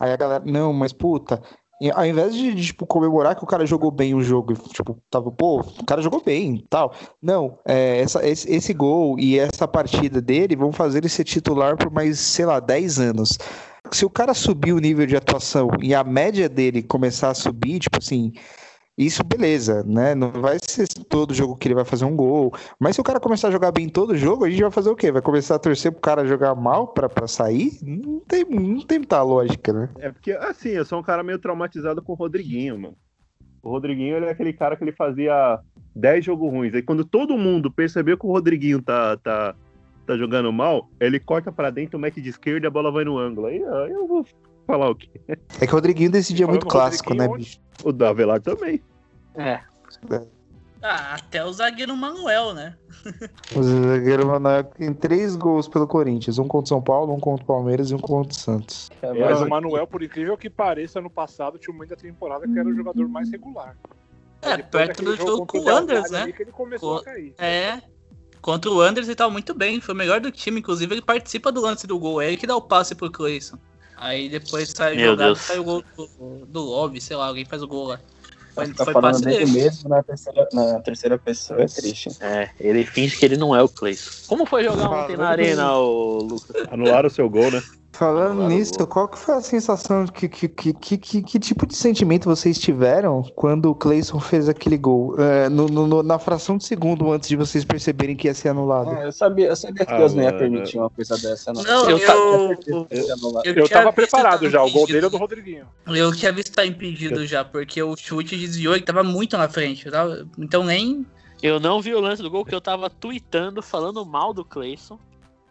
[0.00, 1.42] Aí a galera, não, mas puta,
[1.88, 5.30] ao invés de, de, tipo, comemorar que o cara jogou bem o jogo, tipo, tava,
[5.30, 6.92] pô, o cara jogou bem tal.
[7.22, 11.78] Não, é, essa, esse, esse gol e essa partida dele vão fazer ele ser titular
[11.78, 13.38] por mais, sei lá, 10 anos.
[13.90, 17.78] Se o cara subir o nível de atuação e a média dele começar a subir,
[17.78, 18.32] tipo assim,
[19.06, 20.14] isso beleza, né?
[20.14, 22.52] Não vai ser todo jogo que ele vai fazer um gol.
[22.78, 24.96] Mas se o cara começar a jogar bem todo jogo, a gente vai fazer o
[24.96, 25.10] quê?
[25.10, 27.78] Vai começar a torcer pro cara jogar mal pra, pra sair?
[27.82, 29.88] Não tem, não tem muita lógica, né?
[29.98, 32.96] É porque, assim, eu sou um cara meio traumatizado com o Rodriguinho, mano.
[33.62, 35.58] O Rodriguinho, ele é aquele cara que ele fazia
[35.94, 36.74] 10 jogos ruins.
[36.74, 39.54] Aí quando todo mundo percebeu que o Rodriguinho tá, tá,
[40.06, 43.18] tá jogando mal, ele corta pra dentro, mete de esquerda e a bola vai no
[43.18, 43.46] ângulo.
[43.46, 44.24] Aí eu vou
[44.70, 45.08] falar o quê?
[45.60, 47.58] É que o Rodriguinho decidia muito clássico, né, bicho?
[47.82, 48.82] O da Avelar também.
[49.34, 49.60] É.
[50.82, 52.74] Ah, até o zagueiro Manuel, né?
[53.54, 57.44] O zagueiro Manuel tem três gols pelo Corinthians: um contra o São Paulo, um contra
[57.44, 58.90] o Palmeiras e um contra o Santos.
[59.02, 62.46] É, mas o Manuel, por incrível que pareça, no passado tinha um momento da temporada
[62.46, 63.76] que era o jogador mais regular.
[64.40, 66.32] É, Depois perto do jogo com o Anders, né?
[66.38, 67.34] ele começou Co- a cair.
[67.38, 67.82] É.
[68.40, 71.52] Contra o Anders ele tava muito bem, foi o melhor do time, inclusive ele participa
[71.52, 73.58] do lance do gol, é ele que dá o passe pro Cleison.
[74.00, 75.40] Aí depois sai Meu jogado, Deus.
[75.40, 78.00] sai o gol do, do Lobby, sei lá, alguém faz o gol lá.
[78.54, 79.52] Foi, foi falando dele dele.
[79.52, 82.08] mesmo na terceira, na terceira pessoa é triste.
[82.18, 84.10] É, ele finge que ele não é o Cleison.
[84.26, 86.66] Como foi jogar ontem na arena, ô Lucas?
[86.70, 87.62] Anularam o seu gol, né?
[87.92, 91.66] Falando nisso, eu qual que foi a sensação que, que, que, que, que, que tipo
[91.66, 95.16] de sentimento vocês tiveram quando o Cleison fez aquele gol?
[95.20, 98.50] É, no, no- no- na fração de segundo antes de vocês perceberem que ia ser
[98.50, 98.90] anulado.
[98.90, 100.38] Ah, eu sabia, eu sabia que Ah, Deus não ia mano.
[100.38, 101.62] permitir uma coisa dessa, não.
[101.62, 102.86] Não, Eu eu, eu,
[103.44, 105.10] Eu, tinha tava preparado já, o tava gol dele é impedido.
[105.10, 105.66] do Rodriguinho.
[105.88, 109.90] Eu tinha visto estar impedido já, porque o chute desviou e tava muito na frente.
[109.90, 111.04] Tava, então nem.
[111.42, 114.98] Eu não vi o lance do gol que eu tava tweetando falando mal do Cleison.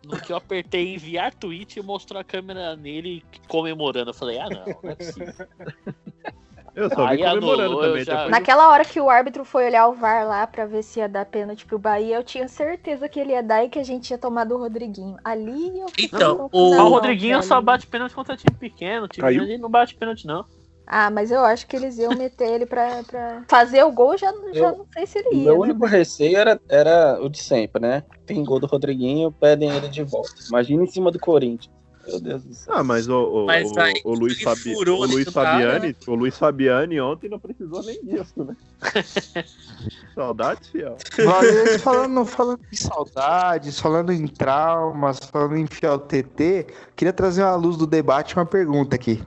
[0.09, 4.09] No que eu apertei enviar tweet e mostrou a câmera nele comemorando.
[4.09, 5.33] Eu falei, ah não, não é possível.
[6.75, 8.03] Eu só Aí comemorando anulou, também.
[8.05, 11.09] já- Naquela hora que o árbitro foi olhar o VAR lá pra ver se ia
[11.09, 14.09] dar pênalti pro Bahia, eu tinha certeza que ele ia dar e que a gente
[14.11, 15.17] ia tomar do Rodriguinho.
[15.23, 19.05] Ali eu Então, o- não, Ah, o Rodriguinho só bate pênalti contra time pequeno.
[19.05, 19.39] O time Caiu.
[19.45, 20.45] grande não bate pênalti, não.
[20.85, 24.31] Ah, mas eu acho que eles iam meter ele pra, pra fazer o gol, já,
[24.53, 25.43] já Eu- não sei se ele ia.
[25.43, 25.59] meu né?
[25.59, 28.03] único receio era, era o de sempre, né?
[28.25, 30.31] Tem gol do Rodriguinho, pedem ele de volta.
[30.47, 31.71] Imagina em cima do Corinthians.
[32.07, 32.73] Meu Deus do céu.
[32.75, 34.73] Ah, mas o, o, Mas o- aí, o Luiz, Fabi...
[34.73, 38.55] o Luiz do cara, Fabiani, o Luiz Fabiani ontem não precisou nem disso, né?
[40.15, 40.97] Saudades, fiel.
[41.23, 46.65] Valeu, falando, falando em saudades, falando em traumas, falando em fiel TT,
[46.95, 49.21] queria trazer à luz do debate uma pergunta aqui.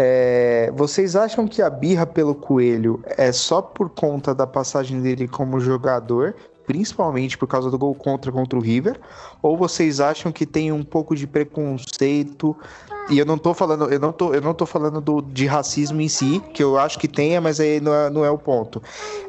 [0.00, 5.26] É, vocês acham que a birra pelo Coelho é só por conta da passagem dele
[5.26, 9.00] como jogador, principalmente por causa do gol contra contra o River?
[9.42, 12.56] Ou vocês acham que tem um pouco de preconceito?
[13.10, 16.00] E eu não tô falando, eu não tô, eu não tô falando do, de racismo
[16.00, 18.80] em si, que eu acho que tenha, mas aí não é, não é o ponto.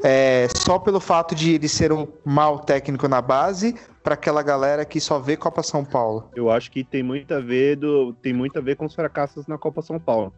[0.03, 4.85] É, só pelo fato de ele ser um mau técnico na base para aquela galera
[4.85, 6.29] que só vê Copa São Paulo.
[6.35, 9.47] Eu acho que tem muito a ver do, tem muito a ver com os fracassos
[9.47, 10.31] na Copa São Paulo.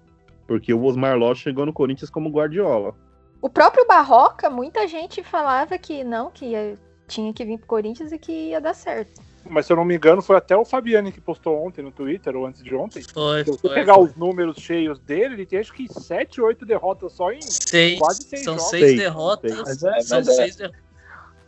[0.52, 2.94] Porque o Osmar Loss chegou no Corinthians como Guardiola.
[3.42, 8.12] O próprio Barroca, muita gente falava que não, que ia- tinha que vir pro Corinthians
[8.12, 9.22] e que ia dar certo.
[9.50, 12.36] Mas se eu não me engano, foi até o Fabiani que postou ontem no Twitter,
[12.36, 13.02] ou antes de ontem.
[13.14, 14.04] Foi, Se você foi, pegar foi.
[14.04, 18.24] os números cheios dele, ele tem acho que 7, 8 derrotas só em Seis, quase
[18.24, 18.70] 6 são jogos.
[18.72, 19.52] seis Seis, derrotas.
[19.54, 19.64] seis.
[19.66, 20.82] Mas é, São mas é- seis derrotas.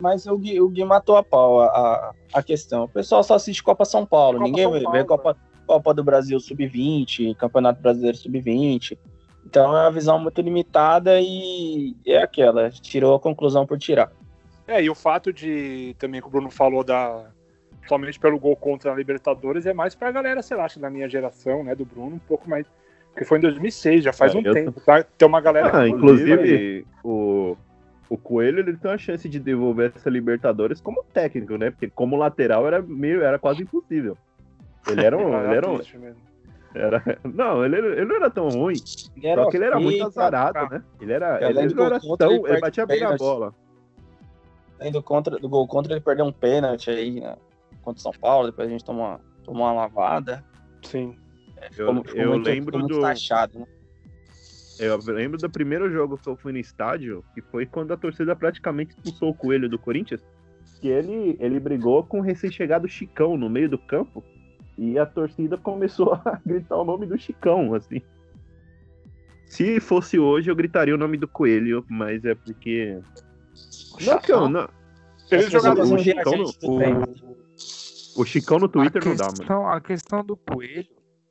[0.00, 2.84] Mas o Gui, o Gui matou a pau a, a, a questão.
[2.84, 4.38] O pessoal só assiste Copa São Paulo.
[4.38, 8.98] Copa Ninguém São vê, Paulo, vê Copa, Copa do Brasil Sub-20, Campeonato Brasileiro Sub-20.
[9.46, 12.70] Então é uma visão muito limitada e é aquela.
[12.70, 14.10] Tirou a conclusão por tirar.
[14.66, 17.30] É, e o fato de também que o Bruno falou da.
[17.86, 21.06] Somente pelo gol contra a Libertadores é mais pra galera, sei lá, acho da minha
[21.06, 22.66] geração, né, do Bruno, um pouco mais.
[23.12, 25.04] Porque foi em 2006, já faz É, um tempo, tá?
[25.04, 25.80] Tem uma galera.
[25.80, 27.56] Ah, inclusive, o,
[28.08, 31.70] o Coelho ele tem uma chance de devolver essa Libertadores como técnico, né?
[31.70, 34.16] Porque como lateral era meio, era quase impossível.
[34.88, 35.34] Ele era um.
[35.34, 35.80] Era ele era um
[36.74, 38.74] era, não, ele, ele não era tão ruim.
[39.22, 40.68] Ele Só que ele era muito azarado, cara.
[40.70, 40.84] né?
[41.00, 41.48] Ele era.
[41.48, 42.36] Ele, do não era contra, tão.
[42.36, 43.54] ele Ele batia bem na bola.
[44.80, 47.36] Além do, contra, do gol contra, ele perdeu um pênalti aí né,
[47.80, 48.46] contra o São Paulo.
[48.48, 50.44] Depois a gente tomou uma, tomou uma lavada.
[50.82, 51.16] Sim.
[51.62, 53.00] Eu, Ficou- ficou eu muito- lembro muito do.
[53.00, 53.66] taxado, né?
[54.80, 58.34] Eu lembro do primeiro jogo que eu fui no estádio, que foi quando a torcida
[58.34, 60.20] praticamente expulsou o Coelho do Corinthians.
[60.80, 64.24] Que ele, ele brigou com o recém-chegado Chicão no meio do campo.
[64.76, 68.00] E a torcida começou a gritar o nome do Chicão, assim.
[69.46, 72.98] Se fosse hoje, eu gritaria o nome do Coelho, mas é porque.
[74.04, 74.68] Não, que eu, não.
[75.30, 78.20] Ele As jogava pessoas o Chicão no- o-.
[78.20, 79.36] O Chicão no Twitter a não dá, mano.
[79.38, 80.86] questão, A questão do coelho.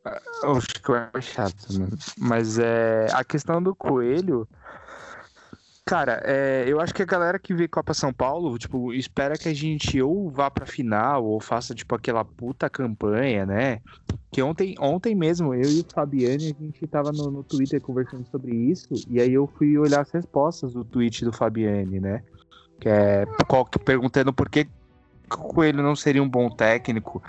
[0.05, 1.97] ah, O Chico é chato, mano.
[2.17, 3.07] Mas é.
[3.13, 4.47] A questão do coelho.
[5.85, 9.49] Cara, é, eu acho que a galera que vê Copa São Paulo, tipo, espera que
[9.49, 13.81] a gente ou vá pra final, ou faça, tipo, aquela puta campanha, né?
[14.31, 18.25] Que ontem, ontem mesmo, eu e o Fabiane, a gente tava no, no Twitter conversando
[18.31, 22.23] sobre isso, e aí eu fui olhar as respostas do tweet do Fabiane, né?
[22.79, 23.25] Que é
[23.83, 24.67] perguntando por que
[25.29, 27.21] o Coelho não seria um bom técnico.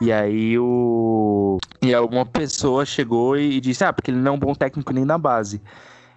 [0.00, 1.58] E aí o.
[1.80, 5.04] E alguma pessoa chegou e disse, ah, porque ele não é um bom técnico nem
[5.04, 5.62] na base.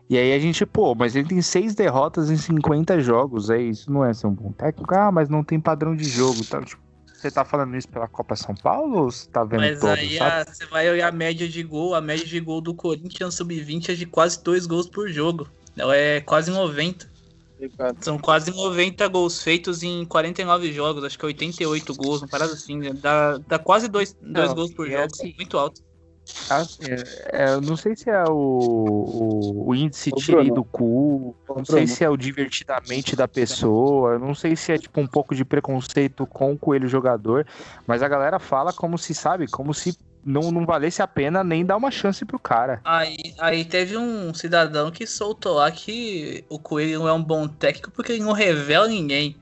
[0.10, 3.92] E aí a gente, pô, mas ele tem seis derrotas em 50 jogos, é isso,
[3.92, 4.94] não é ser um bom técnico?
[4.94, 6.42] Ah, mas não tem padrão de jogo.
[6.42, 6.82] Então, tipo,
[7.16, 10.18] você tá falando isso pela Copa São Paulo ou você tá vendo Mas todo, aí
[10.18, 10.32] sabe?
[10.42, 13.90] a- você vai olhar a média de gol, a média de gol do Corinthians sub-20
[13.90, 15.50] é de quase dois gols por jogo.
[15.78, 17.10] É quase 90.
[18.02, 22.54] São quase 90 gols feitos em 49 jogos, acho que é 88 gols, uma parada
[22.54, 22.92] assim, né?
[22.94, 25.82] dá, dá quase dois, dois Não, gols por jogo, assim- muito alto.
[26.50, 30.64] Assim, é, é, eu não sei se é o, o, o índice Ô, tirei do
[30.64, 35.02] cu, Ô, não sei se é o divertidamente da pessoa, não sei se é tipo
[35.02, 37.48] um pouco de preconceito com o coelho jogador,
[37.88, 41.66] mas a galera fala como se, sabe, como se não, não valesse a pena nem
[41.66, 42.82] dar uma chance pro cara.
[42.84, 47.48] Aí, aí teve um cidadão que soltou lá que o Coelho não é um bom
[47.48, 49.36] técnico porque ele não revela ninguém.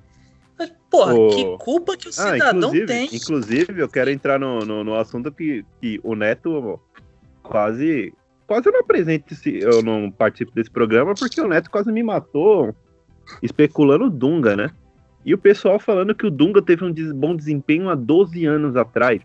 [0.94, 1.30] Porra, Ô.
[1.30, 3.10] que culpa que o Ah, cidadão inclusive, tem?
[3.12, 6.80] inclusive, eu quero entrar no, no, no assunto que, que o Neto
[7.42, 8.14] quase.
[8.46, 12.04] Quase eu não apresento esse, eu não participo desse programa porque o Neto quase me
[12.04, 12.76] matou
[13.42, 14.70] especulando o Dunga, né?
[15.26, 19.20] E o pessoal falando que o Dunga teve um bom desempenho há 12 anos atrás.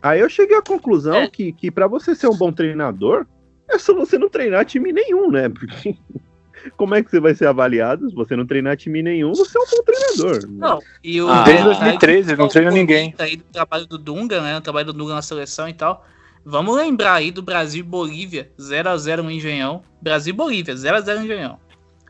[0.00, 1.28] Aí eu cheguei à conclusão É.
[1.28, 3.26] que, que para você ser um bom treinador,
[3.68, 5.50] é só você não treinar time nenhum, né?
[5.50, 5.94] Porque
[6.70, 9.34] como é que você vai ser avaliado se você não treinar time nenhum?
[9.34, 10.48] Você é um bom treinador.
[10.50, 13.14] Não, e o Ah, desde aí 2013 ele não o treina ninguém.
[13.18, 14.56] Aí do trabalho do Dunga, né?
[14.56, 16.04] O trabalho do Dunga na seleção e tal.
[16.44, 19.82] Vamos lembrar aí do Brasil e Bolívia, 0x0 no Engenhão.
[20.00, 21.58] Brasil e Bolívia, 0x0 no Engenhão.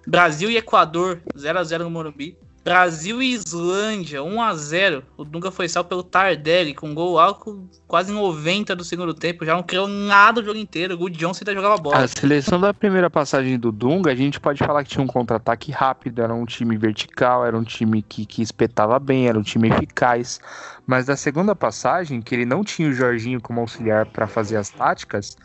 [0.07, 2.37] Brasil e Equador, 0x0 no Morumbi.
[2.67, 5.05] Brasil e Islândia, 1x0.
[5.17, 9.45] O Dunga foi salvo pelo Tardelli, com gol alto quase 90 do segundo tempo.
[9.45, 11.01] Já não criou nada o jogo inteiro.
[11.01, 11.99] O Johnson ainda jogava bola.
[11.99, 15.71] A seleção da primeira passagem do Dunga, a gente pode falar que tinha um contra-ataque
[15.71, 19.69] rápido, era um time vertical, era um time que, que espetava bem, era um time
[19.69, 20.41] eficaz.
[20.85, 24.71] Mas da segunda passagem, que ele não tinha o Jorginho como auxiliar para fazer as
[24.71, 25.37] táticas,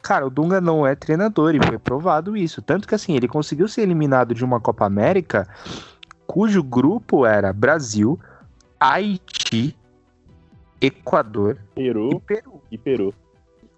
[0.00, 2.62] cara, o Dunga não é treinador e foi provado isso.
[2.62, 5.48] Tanto que assim, ele conseguiu ser eliminado de uma Copa América
[6.28, 8.20] cujo grupo era Brasil,
[8.78, 9.74] Haiti,
[10.80, 12.62] Equador Peru e Peru.
[12.70, 13.14] e Peru.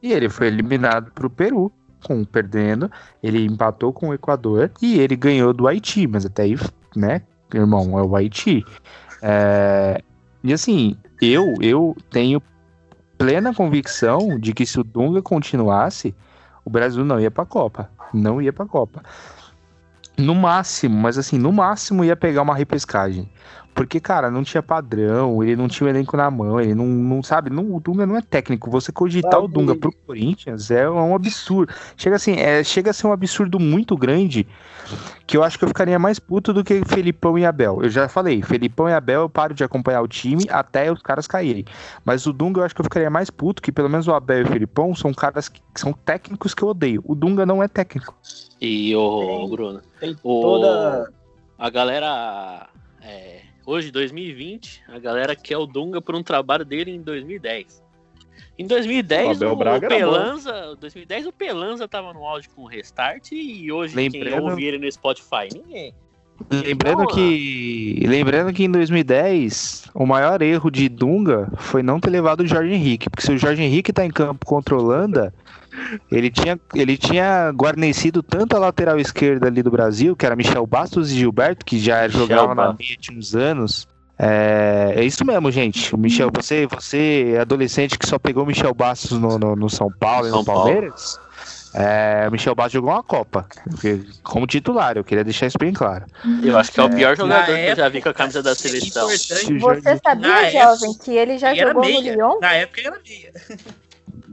[0.03, 1.73] E ele foi eliminado pro Peru,
[2.05, 2.91] com perdendo.
[3.23, 6.57] Ele empatou com o Equador e ele ganhou do Haiti, mas até aí,
[6.97, 7.23] né,
[7.55, 8.65] irmão, é o Haiti.
[9.23, 10.03] É,
[10.43, 12.43] E assim, eu, eu tenho
[13.17, 16.15] plena convicção de que se o Dunga continuasse,
[16.65, 17.91] o Brasil não ia pra Copa.
[18.13, 19.03] Não ia pra Copa.
[20.21, 23.29] No máximo, mas assim, no máximo ia pegar uma repescagem.
[23.81, 27.23] Porque, cara, não tinha padrão, ele não tinha o elenco na mão, ele não, não
[27.23, 28.71] sabe, não, o Dunga não é técnico.
[28.71, 31.73] Você cogitar o Dunga pro Corinthians é um absurdo.
[31.97, 34.47] Chega assim, é, chega a ser um absurdo muito grande
[35.27, 37.79] que eu acho que eu ficaria mais puto do que Felipão e Abel.
[37.83, 41.27] Eu já falei, Felipão e Abel eu paro de acompanhar o time até os caras
[41.27, 41.65] caírem.
[42.05, 44.41] Mas o Dunga eu acho que eu ficaria mais puto, que pelo menos o Abel
[44.41, 47.03] e o Felipão são caras que que são técnicos que eu odeio.
[47.07, 48.15] O Dunga não é técnico.
[48.61, 49.81] E o Bruno,
[50.23, 51.11] o, toda-
[51.59, 52.69] a galera
[53.03, 57.83] é, hoje 2020, a galera quer o Dunga por um trabalho dele em 2010.
[58.59, 59.81] Em 2010 O o.
[59.81, 64.65] Pelanza, 2010 o Pelanza tava no áudio com o Restart e hoje quem Lembrando- ouve
[64.65, 65.95] ele no Spotify, ninguém.
[66.51, 72.41] Lembrando que, lembrando que em 2010, o maior erro de Dunga foi não ter levado
[72.41, 73.11] o Jorge Henrique.
[73.11, 75.35] Porque se o Jorge Henrique tá em campo contra a Holanda,
[76.11, 80.67] ele tinha, ele tinha guarnecido tanto a lateral esquerda ali do Brasil, que era Michel
[80.67, 82.87] Bastos e Gilberto, que já jogavam na Bastos.
[82.87, 83.89] meia tinha uns anos.
[84.19, 85.95] É, é isso mesmo, gente.
[85.95, 89.91] O Michel, você, você adolescente que só pegou o Michel Bastos no, no, no São
[89.91, 90.65] Paulo e no Paulo.
[90.65, 91.19] Palmeiras.
[91.73, 93.47] É, o Michel Bastos jogou uma Copa
[94.25, 96.05] como titular, eu queria deixar isso bem claro.
[96.43, 98.43] Eu acho que é o pior jogador que eu época, já vi com a camisa
[98.43, 99.09] da seleção.
[99.11, 99.61] Importante.
[99.61, 102.01] Você sabia, Na jovem, que ele já jogou no.
[102.01, 102.41] Lyon?
[102.41, 103.33] Na época ele era meia.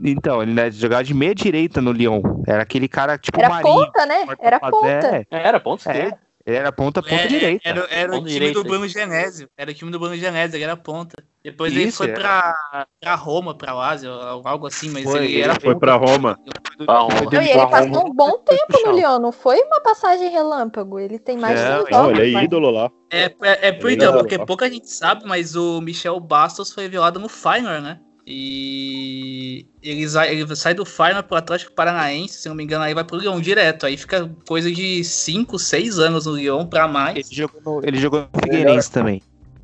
[0.04, 2.22] Então, ele né, jogava de meia direita no Lyon.
[2.46, 3.74] Era aquele cara tipo Era Marinho.
[3.74, 4.26] ponta, né?
[4.40, 4.86] Era ponta.
[4.88, 6.12] É, Era ponto é,
[6.48, 7.68] ele era ponta, ponta É, direita.
[7.68, 9.50] Era, era o Ponto time direito, do Bruno Genésio.
[9.54, 11.22] Era o time do Bruno Genésio, ele era ponta.
[11.44, 12.14] Depois ele Isso, foi é.
[12.14, 16.38] pra, pra Roma, pra Lazio, algo assim, mas Foi, ele ele era Foi pra Roma.
[16.78, 16.86] Pra.
[16.86, 17.08] Não,
[17.42, 20.98] e ele passou um bom tempo no Lyon, não foi uma passagem relâmpago.
[20.98, 22.18] Ele tem mais de Não, 100 Não, jogos.
[22.18, 22.90] ele é ídolo lá.
[23.12, 26.88] É, é, é por Ele então, porque pouca gente sabe, mas o Michel Bastos foi
[26.88, 28.00] violado no Feyenoord, né?
[28.30, 32.92] E ele, sai- ele sai do Feyenoord pro Atlético Paranaense, se não me engano, aí
[32.92, 33.86] vai pro Lyon direto.
[33.86, 37.16] Aí fica coisa de 5, 6 anos no Lyon pra mais.
[37.16, 39.22] Ele jogou no, ele jogou no Figueirense também.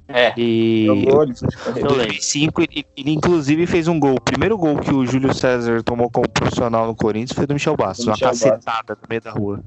[0.09, 1.35] É, E Jogou, ele em
[1.67, 1.97] eu lembro.
[1.97, 4.15] 2005 ele, ele inclusive fez um gol.
[4.15, 7.77] O primeiro gol que o Júlio César tomou como profissional no Corinthians foi do Michel
[7.77, 9.63] Bastos, Do uma cacetada no meio da rua.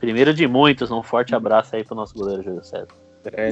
[0.00, 2.88] Primeiro de muitos, um forte abraço aí pro nosso goleiro Júlio César.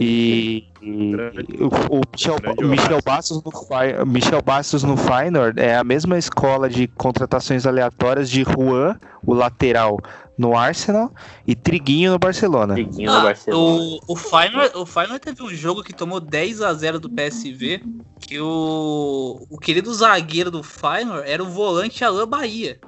[0.00, 1.14] E, e-
[1.61, 6.68] o, o Michel, o Michel Bastos no Michel Bastos no Feyenoord é a mesma escola
[6.70, 9.98] de contratações aleatórias de Juan, o lateral,
[10.38, 11.12] no Arsenal
[11.46, 12.74] e Triguinho no Barcelona.
[12.74, 13.83] Triguinho no Ah, Barcelona.
[14.07, 17.83] o, o, Feyenoord, o Feyenoord teve um jogo que tomou 10 a 0 do PSV,
[18.20, 22.78] que o, o querido zagueiro do Feyenoord era o volante Alain Bahia.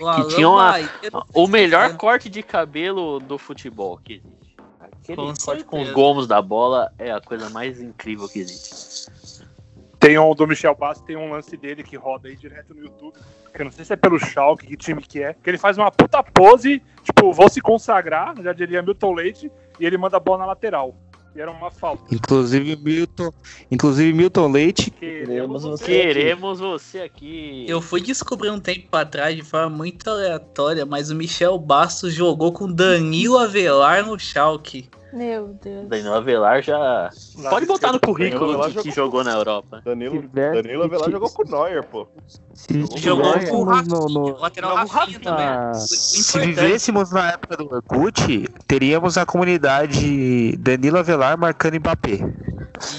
[0.00, 0.88] O Alain tinha uma- Bahia-
[1.34, 4.41] O melhor corte de cabelo do futebol que existe.
[5.02, 9.10] Aquele Com corte com os gomos da bola é a coisa mais incrível que existe.
[9.98, 13.16] Tem um do Michel Bastos, tem um lance dele que roda aí direto no YouTube.
[13.52, 15.34] Que eu não sei se é pelo Schalke, que time que é.
[15.34, 19.84] Que ele faz uma puta pose, tipo, vou se consagrar, já diria Milton Leite, e
[19.84, 20.96] ele manda a bola na lateral.
[21.34, 22.14] E era uma falta.
[22.14, 23.32] Inclusive Milton,
[23.70, 25.84] inclusive Milton Leite, Queremos você.
[25.84, 27.64] Queremos você aqui.
[27.66, 32.52] Eu fui descobrir um tempo atrás de forma muito aleatória, mas o Michel Bastos jogou
[32.52, 34.88] com Danilo Avelar no Schalke.
[35.12, 35.88] Meu Deus.
[35.88, 37.10] Danilo Avelar já.
[37.50, 39.82] Pode botar no currículo Danilo Avelar que, que jogou- jogou na Europa.
[39.84, 42.08] Danilo, Danilo Avelar jogou com o Neuer, pô.
[42.54, 45.44] se Jogou com o no- Rafinha, lateral jogou com o Rafinha também.
[45.44, 52.18] Ah, se importante- vivêssemos na época do Orkut, teríamos a comunidade Danilo Avelar marcando Mbappé.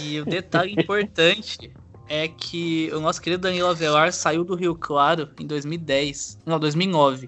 [0.01, 1.71] E o detalhe importante
[2.07, 6.37] é que o nosso querido Danilo Avelar saiu do Rio Claro em 2010.
[6.45, 7.27] Não, 2009.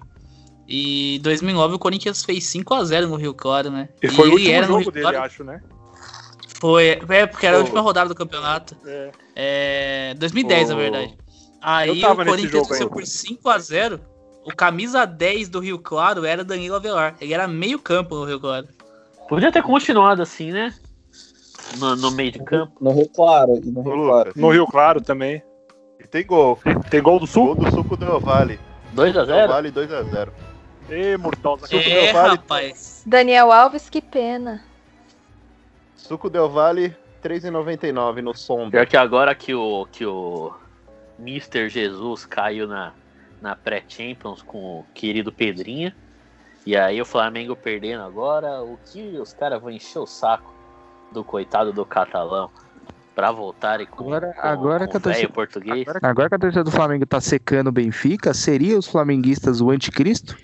[0.68, 3.88] E em 2009 o Corinthians fez 5 a 0 no Rio Claro, né?
[4.02, 5.22] E foi o ele último era no jogo Rio dele, Claro.
[5.22, 5.60] acho, né?
[6.60, 8.76] Foi, é, porque era a última rodada do campeonato.
[8.86, 9.10] É.
[9.36, 10.80] É, 2010, na Pô.
[10.80, 11.18] verdade.
[11.60, 14.00] Aí o Corinthians venceu por 5 a 0
[14.44, 17.16] O camisa 10 do Rio Claro era Danilo Avelar.
[17.20, 18.68] Ele era meio campo no Rio Claro.
[19.28, 20.72] Podia ter continuado assim, né?
[21.78, 22.72] No, no meio de campo.
[22.80, 23.60] No Rio Claro.
[23.62, 24.32] E no Rio Claro.
[24.36, 25.42] No Rio Claro também.
[26.00, 26.58] E tem gol.
[26.88, 27.54] Tem gol do Sul?
[27.54, 28.58] Gol do Suco Del Vale.
[28.94, 29.26] 2x0?
[29.26, 30.28] Del Vale 2x0.
[30.88, 31.66] Ê, Murtosa.
[31.66, 32.28] Suco É, Del Vale.
[32.36, 33.02] rapaz.
[33.06, 34.62] Daniel Alves, que pena.
[35.96, 38.70] Suco Del Vale 3,99 no som.
[38.70, 40.52] Pior que agora que o, que o
[41.18, 41.68] Mr.
[41.68, 42.92] Jesus caiu na,
[43.40, 45.94] na pré-Champions com o querido Pedrinha.
[46.64, 50.52] E aí o Flamengo perdendo agora, o que os caras vão encher o saco
[51.12, 52.50] do coitado do catalão
[53.14, 55.86] pra voltarem com, Agora- com, agora com que velho se- português.
[56.02, 60.36] Agora que a torcida do Flamengo tá secando o Benfica, seria os flamenguistas o anticristo?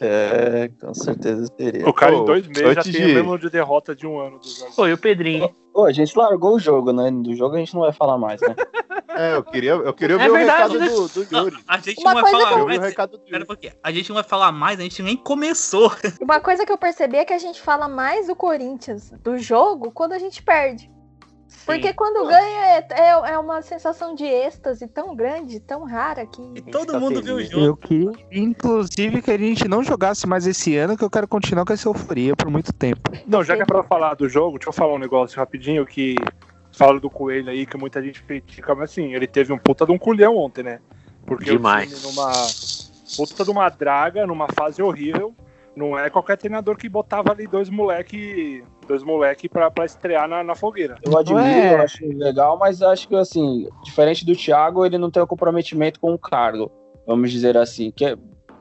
[0.00, 1.88] É, com certeza seria.
[1.88, 4.18] O cara em Pô, dois meses já tem de- o mesmo de derrota de um
[4.20, 4.38] ano.
[4.38, 5.52] Dos Foi o Pedrinho.
[5.74, 7.10] Ô, a gente largou o jogo, né?
[7.10, 8.54] Do jogo a gente não vai falar mais, né?
[9.10, 10.84] É, eu queria, eu queria É ver verdade, o né?
[10.86, 11.56] recado do, do Yuri.
[11.66, 12.94] A gente Uma não vai falar eu- mais.
[12.94, 13.76] Pera.
[13.82, 15.90] A gente não vai falar mais, a gente nem começou.
[16.20, 19.90] Uma coisa que eu percebi é que a gente fala mais do Corinthians, do jogo,
[19.90, 20.88] quando a gente perde.
[21.68, 26.40] Porque quando ganha é, é, é uma sensação de êxtase tão grande, tão rara que.
[26.54, 27.50] E todo fica mundo viu o feliz.
[27.50, 27.66] jogo.
[27.66, 31.66] Eu queria, inclusive, que a gente não jogasse mais esse ano, que eu quero continuar
[31.66, 33.12] com essa euforia por muito tempo.
[33.26, 36.16] Não, já que é pra falar do jogo, deixa eu falar um negócio rapidinho que
[36.72, 39.92] fala do Coelho aí, que muita gente critica, mas assim, ele teve um puta de
[39.92, 40.80] um culhão ontem, né?
[41.26, 42.02] Porque Demais.
[42.02, 42.32] numa
[43.14, 45.34] puta de uma draga, numa fase horrível,
[45.78, 50.42] não é qualquer treinador que botava ali dois moleque, dois moleque pra, pra estrear na,
[50.42, 50.96] na fogueira.
[51.02, 51.74] Eu admiro, É.
[51.74, 56.00] eu acho legal, mas acho que assim, diferente do Thiago, ele não tem o comprometimento
[56.00, 56.70] com o cargo,
[57.06, 57.90] vamos dizer assim.
[57.92, 58.18] Que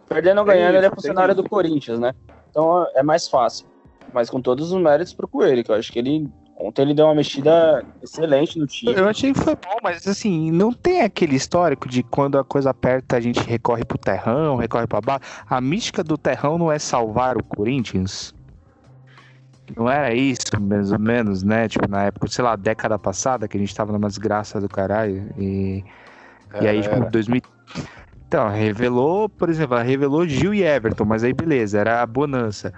[0.08, 1.42] perdendo ou Tem ganhando, ele é isso, funcionário isso.
[1.44, 2.14] do Corinthians, né?
[2.50, 3.66] Então é mais fácil.
[4.14, 6.30] Mas com todos os méritos pro Coelho, que eu acho que ele.
[6.60, 8.92] Ontem ele deu uma mexida excelente no time.
[8.92, 12.72] Eu achei que foi bom, mas assim, não tem aquele histórico de quando a coisa
[12.72, 15.22] aperta, a gente recorre pro terrão, recorre pra baixo.
[15.48, 18.34] A mística do terrão não é salvar o Corinthians?
[19.76, 21.68] Não era isso, mais ou menos, né?
[21.68, 25.30] Tipo, na época, sei lá, década passada, que a gente tava numa desgraça do caralho.
[25.38, 25.84] E,
[26.60, 27.10] e aí, tipo, era.
[27.10, 27.42] 2000.
[28.28, 32.74] Então, revelou, por exemplo, revelou Gil e Everton, mas aí beleza, era a bonança.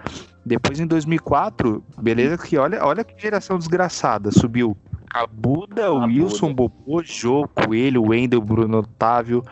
[0.45, 4.75] Depois em 2004, beleza que olha, olha que geração desgraçada, subiu
[5.11, 9.43] a Buda, o Wilson, Bobô, Jô, Coelho, Wendel, Bruno Otávio,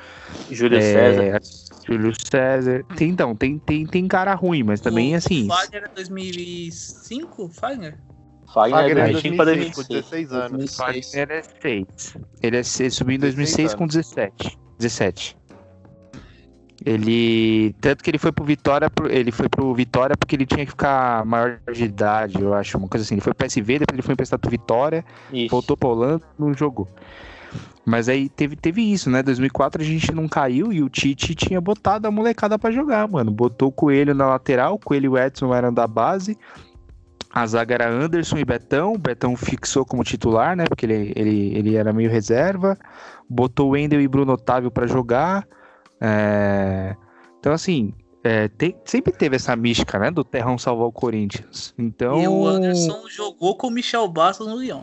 [0.52, 1.42] Júlio é, César.
[1.86, 2.84] Júlio César.
[2.96, 5.46] Tem, então, tem, tem, tem cara ruim, mas também assim.
[5.46, 7.50] O Fagner é 2005?
[7.50, 7.98] Fagner?
[8.54, 10.30] Fagner, Fagner é é 2005 pra 2006, com 2006.
[10.30, 10.76] 16 anos.
[10.76, 12.18] Fagner é 6.
[12.44, 14.60] Ele, é, ele subiu em 2006 com 17.
[14.78, 15.38] 17.
[16.88, 17.74] Ele.
[17.82, 18.90] Tanto que ele foi pro Vitória.
[18.90, 22.78] pro- Ele foi pro Vitória porque ele tinha que ficar maior de idade, eu acho.
[22.78, 23.16] Uma coisa assim.
[23.16, 25.50] Ele foi pro PSV, depois ele foi emprestado pro Vitória, Isso.
[25.52, 26.88] voltou pra Holanda, não jogou.
[27.86, 29.24] Mas aí teve, teve isso, né?
[29.24, 33.32] 2004 a gente não caiu e o Tite tinha botado a molecada pra jogar, mano.
[33.32, 36.38] Botou o Coelho na lateral, o Coelho e o Edson eram da base.
[37.34, 38.94] A zaga era Anderson e Betão.
[38.94, 40.66] O Betão fixou como titular, né?
[40.68, 42.78] Porque ele, ele, ele era meio reserva.
[43.30, 45.46] Botou o Wendel e Bruno Otávio pra jogar.
[46.02, 46.96] É,
[47.40, 47.94] Então, assim,
[48.24, 50.12] é, tem- sempre teve essa mística, né?
[50.12, 51.74] Do Terrão salvar o Corinthians.
[51.78, 52.22] Então.
[52.22, 54.82] E o Anderson jogou com o Michel Bastos no Lyon.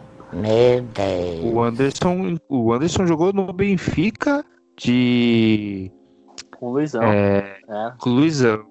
[1.53, 4.45] O Anderson, o Anderson jogou no Benfica
[4.77, 5.91] de
[6.59, 7.03] Com o Luizão.
[7.03, 7.93] é, É.
[7.99, 8.65] com o Luizão.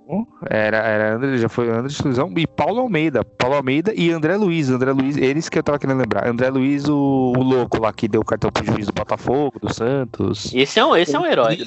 [0.50, 3.24] Era, era André, já foi Anderson Luizão e Paulo Almeida.
[3.24, 4.70] Paulo Almeida e André Luiz.
[4.70, 6.28] André Luiz, eles que eu tava querendo lembrar.
[6.28, 9.74] André Luiz, o, o louco lá que deu o cartão pro juiz do Botafogo, do
[9.74, 10.52] Santos.
[10.54, 11.58] Esse é um, esse é um herói.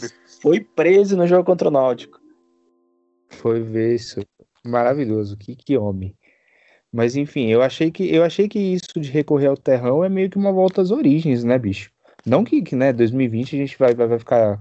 [0.41, 2.21] Foi preso no jogo contra o Náutico.
[3.29, 4.21] Foi ver isso.
[4.65, 5.37] Maravilhoso.
[5.37, 6.17] Que, que homem.
[6.93, 10.31] Mas enfim, eu achei que eu achei que isso de recorrer ao terrão é meio
[10.31, 11.91] que uma volta às origens, né, bicho?
[12.25, 14.61] Não que, que né, 2020 a gente vai, vai, vai ficar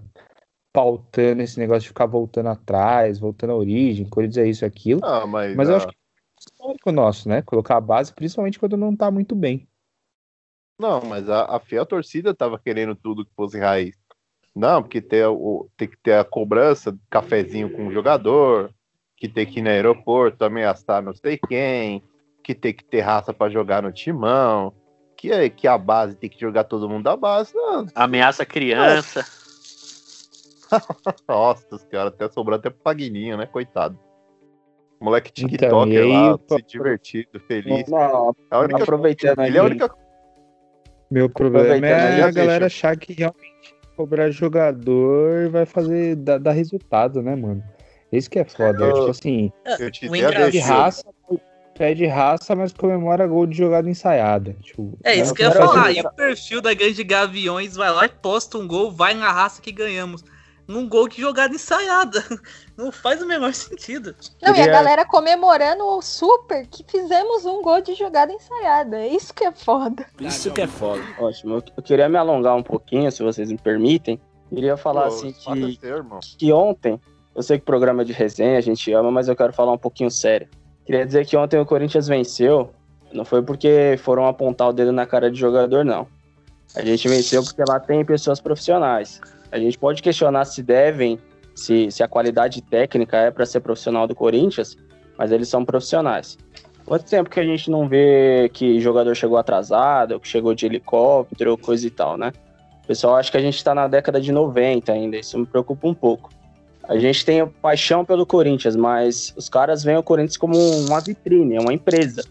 [0.73, 4.99] pautando esse negócio de ficar voltando atrás, voltando à origem, Corinthians é isso e aquilo.
[5.03, 7.41] Ah, mas, Mas eu ah, acho que é histórico nosso, né?
[7.41, 9.67] Colocar a base, principalmente quando não tá muito bem.
[10.77, 13.95] Não, mas a, a fiel torcida tava querendo tudo que fosse raiz.
[14.55, 18.71] Não, porque tem, o, tem que ter a cobrança, cafezinho com o jogador,
[19.17, 22.01] que tem que ir no aeroporto ameaçar não sei quem,
[22.43, 24.73] que tem que ter raça pra jogar no timão,
[25.17, 27.53] que, é- que a base tem que jogar todo mundo da base.
[27.53, 29.25] Não, Ameaça criança.
[31.27, 33.45] nossa senhora, até sobrou até pro Pagninho, né?
[33.45, 33.99] Coitado.
[34.99, 37.87] Moleque Então, TikTok e aí lá, se divertido, feliz.
[37.89, 39.93] Não, A única, aproveitando ele é a única
[41.11, 47.21] Meu problema é a galera achar que realmente cobrar jogador vai fazer dar, dar resultado,
[47.21, 47.63] né, mano?
[48.11, 48.83] Isso que é foda.
[48.85, 51.03] Eu- Tipo assim, Eu te O engraçado- de raça,
[51.77, 54.55] pede raça, mas comemora gol de jogada ensaiada.
[54.61, 55.91] Tipo, É isso Eu que eu ia falar.
[55.91, 59.61] E o perfil da Grande Gaviões vai lá e posta um gol, vai na raça
[59.61, 60.23] que ganhamos.
[60.67, 62.23] Num gol que jogada ensaiada.
[62.75, 64.15] Não faz o menor sentido.
[64.41, 68.97] Não, e a Queria- galera comemorando o super que fizemos um gol de jogada ensaiada.
[68.97, 70.05] É isso que é foda.
[70.19, 71.01] Isso que é foda.
[71.19, 71.63] Ótimo.
[71.77, 74.19] Eu, queria me alongar um pouquinho, se vocês me permitem.
[74.49, 76.99] Queria falar Pô, assim é que, que ontem,
[77.35, 79.71] eu sei que o programa é de resenha, a gente ama, mas eu quero falar
[79.71, 80.47] um pouquinho sério.
[80.85, 82.71] Queria dizer que ontem o Corinthians venceu,
[83.11, 86.07] não foi porque foram apontar o dedo na cara de jogador, não.
[86.75, 89.19] A gente venceu porque lá tem pessoas profissionais.
[89.55, 91.17] A gente pode questionar se devem,
[91.55, 94.75] se, se a qualidade técnica é para ser profissional do Corinthians,
[95.17, 96.37] mas eles são profissionais.
[96.85, 101.57] Quanto tempo que a gente não vê que jogador chegou atrasado, que chegou de helicóptero,
[101.57, 102.33] coisa e tal, né?
[102.83, 105.87] O pessoal acha que a gente tá na década de 90 ainda, isso me preocupa
[105.87, 106.29] um pouco.
[106.83, 111.55] A gente tem paixão pelo Corinthians, mas os caras veem o Corinthians como uma vitrine,
[111.55, 112.25] é uma empresa.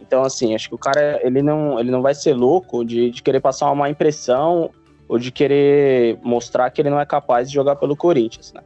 [0.00, 3.22] Então, assim, acho que o cara ele não, ele não vai ser louco de, de
[3.24, 4.70] querer passar uma má impressão
[5.10, 8.60] ou de querer mostrar que ele não é capaz de jogar pelo Corinthians, né?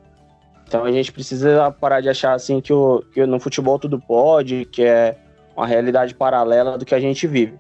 [0.69, 4.67] Então a gente precisa parar de achar assim que, o, que no futebol tudo pode,
[4.67, 5.17] que é
[5.57, 7.57] uma realidade paralela do que a gente vive.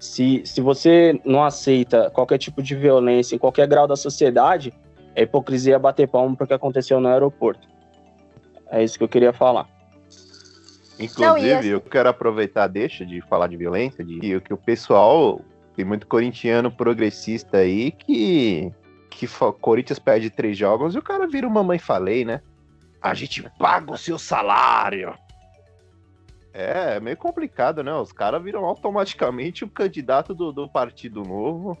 [0.00, 4.74] Se, se você não aceita qualquer tipo de violência em qualquer grau da sociedade,
[5.14, 7.68] é hipocrisia bater palmo porque aconteceu no aeroporto.
[8.68, 9.68] É isso que eu queria falar.
[10.98, 15.40] Inclusive, Não, assim- eu quero aproveitar, deixa de falar de violência, de que o pessoal
[15.74, 18.72] tem muito corintiano progressista aí que
[19.10, 19.28] que
[19.60, 22.40] Corinthians perde três jogos e o cara vira uma mãe falei, né?
[23.00, 25.14] A gente paga o seu salário.
[26.52, 27.94] É, é meio complicado, né?
[27.94, 31.78] Os caras viram automaticamente o candidato do, do Partido Novo.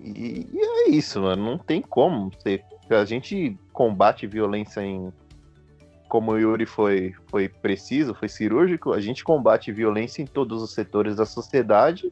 [0.00, 1.44] E, e é isso, mano.
[1.44, 2.30] Não tem como.
[2.30, 2.60] Você,
[2.90, 5.12] a gente combate violência em,
[6.08, 10.72] como o Yuri foi, foi preciso, foi cirúrgico, a gente combate violência em todos os
[10.72, 12.10] setores da sociedade.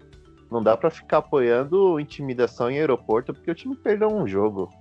[0.55, 4.73] Não dá pra ficar apoiando intimidação em aeroporto porque o time perdeu um jogo.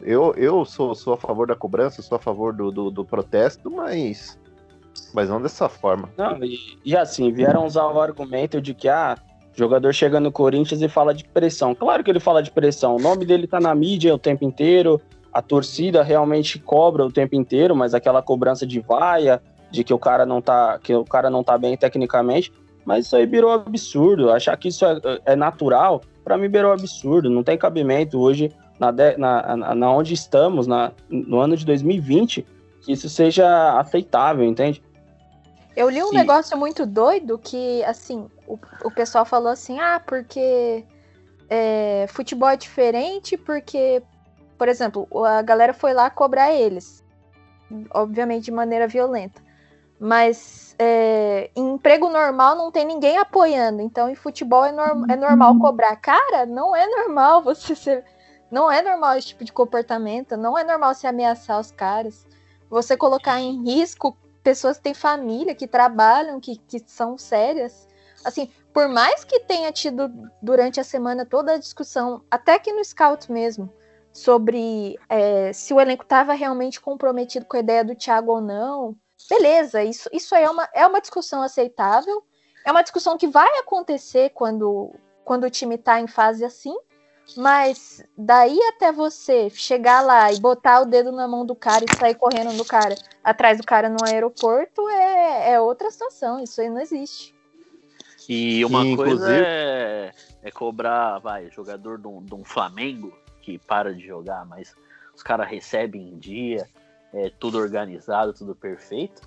[0.00, 3.68] Eu, eu sou, sou a favor da cobrança, sou a favor do, do, do protesto,
[3.68, 4.38] mas.
[5.12, 6.08] Mas não dessa forma.
[6.16, 9.18] Não, e, e assim, vieram usar o argumento de que, ah,
[9.52, 11.74] jogador chega no Corinthians e fala de pressão.
[11.74, 12.94] Claro que ele fala de pressão.
[12.94, 15.00] O nome dele tá na mídia o tempo inteiro,
[15.32, 19.98] a torcida realmente cobra o tempo inteiro, mas aquela cobrança de vaia, de que o
[19.98, 22.52] cara não tá, que o cara não tá bem tecnicamente,
[22.90, 24.32] mas isso aí virou absurdo.
[24.32, 27.30] Achar que isso é, é natural, para mim virou absurdo.
[27.30, 31.64] Não tem cabimento hoje, na, de- na, na, na onde estamos, na, no ano de
[31.64, 32.44] 2020,
[32.80, 34.82] que isso seja aceitável, entende?
[35.76, 40.02] Eu li um E- negócio muito doido que, assim, o, o pessoal falou assim, ah,
[40.04, 40.84] porque
[41.48, 44.02] é, futebol é diferente, porque,
[44.58, 47.04] por exemplo, a galera foi lá cobrar eles.
[47.94, 49.40] Obviamente de maneira violenta.
[50.00, 53.82] Mas é, em emprego normal não tem ninguém apoiando.
[53.82, 55.94] Então, em futebol é, norm- é normal cobrar.
[55.96, 58.04] Cara, não é normal você ser.
[58.50, 60.36] Não é normal esse tipo de comportamento.
[60.36, 62.26] Não é normal você ameaçar os caras.
[62.70, 67.86] Você colocar em risco pessoas que têm família, que trabalham, que, que são sérias.
[68.24, 70.10] Assim, por mais que tenha tido
[70.42, 73.70] durante a semana toda a discussão, até que no Scout mesmo,
[74.12, 78.96] sobre é, se o elenco estava realmente comprometido com a ideia do Thiago ou não.
[79.30, 82.24] Beleza, isso, isso aí é uma, é uma discussão aceitável.
[82.66, 84.92] É uma discussão que vai acontecer quando,
[85.24, 86.76] quando o time está em fase assim.
[87.36, 91.96] Mas daí até você chegar lá e botar o dedo na mão do cara e
[91.96, 96.42] sair correndo do cara, atrás do cara no aeroporto, é, é outra situação.
[96.42, 97.32] Isso aí não existe.
[98.28, 100.12] E uma coisa inclusive- é,
[100.42, 104.74] é cobrar, vai, jogador de um, de um Flamengo que para de jogar, mas
[105.14, 106.68] os caras recebem em dia,
[107.14, 109.22] é tudo organizado, tudo perfeito.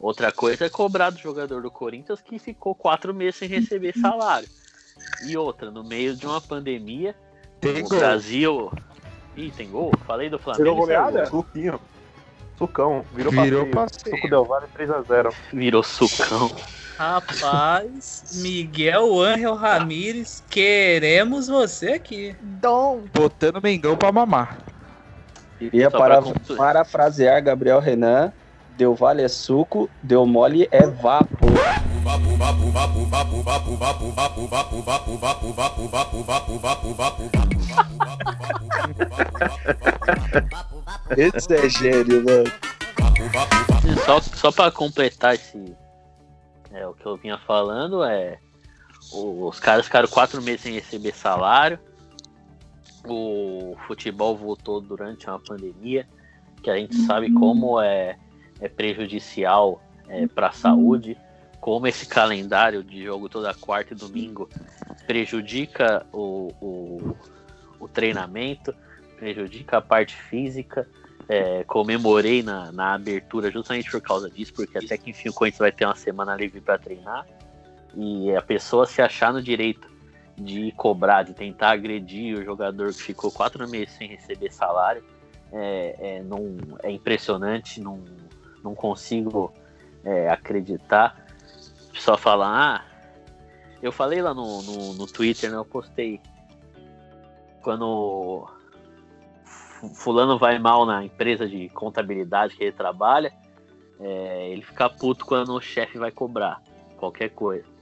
[0.00, 4.48] Outra coisa é cobrar do jogador do Corinthians que ficou quatro meses sem receber salário.
[5.26, 7.14] E outra, no meio de uma pandemia,
[7.60, 7.98] Tem o gol.
[7.98, 8.72] Brasil.
[9.36, 9.92] Ih, tem gol?
[10.06, 10.62] Falei do Flamengo.
[10.62, 11.18] Virou goleada?
[11.26, 11.42] saiu gol.
[11.42, 11.80] Suquinho.
[12.56, 13.04] Sucão.
[13.14, 13.74] Virou, Virou passeio.
[13.74, 14.16] passeio.
[14.16, 15.34] Suco Del Valle 3x0.
[15.52, 16.50] Virou sucão.
[16.96, 22.34] Rapaz, Miguel Ángel Ramírez, queremos você aqui.
[22.40, 23.02] Dom.
[23.14, 24.58] Botando Mengão pra mamar.
[25.90, 28.32] Só para, pra parafrasear Gabriel Renan,
[28.76, 31.46] deu vale é suco, deu mole é vapo.
[41.16, 42.44] Esse é gênio, mano.
[44.04, 45.76] Só, só para completar esse.
[46.72, 48.38] É, o que eu vinha falando é.
[49.12, 51.78] Os caras ficaram quatro meses sem receber salário.
[53.08, 56.06] O futebol voltou durante uma pandemia,
[56.62, 58.18] que a gente sabe como é,
[58.60, 61.16] é prejudicial é, para a saúde,
[61.60, 64.48] como esse calendário de jogo toda quarta e domingo
[65.06, 67.16] prejudica o, o,
[67.80, 68.74] o treinamento,
[69.16, 70.88] prejudica a parte física.
[71.28, 75.58] É, comemorei na, na abertura justamente por causa disso, porque até que enfim o Corinthians
[75.58, 77.26] vai ter uma semana livre para treinar.
[77.94, 79.88] E a pessoa se achar no direito
[80.38, 85.02] de cobrar, de tentar agredir o jogador que ficou quatro meses sem receber salário,
[85.52, 88.02] é, é, não, é impressionante, não,
[88.62, 89.52] não consigo
[90.04, 91.26] é, acreditar.
[91.94, 92.84] Só falar, ah,
[93.82, 96.20] eu falei lá no, no, no Twitter, né, eu postei
[97.62, 98.48] quando
[99.94, 103.32] fulano vai mal na empresa de contabilidade que ele trabalha,
[104.00, 106.62] é, ele fica puto quando o chefe vai cobrar
[106.96, 107.77] qualquer coisa.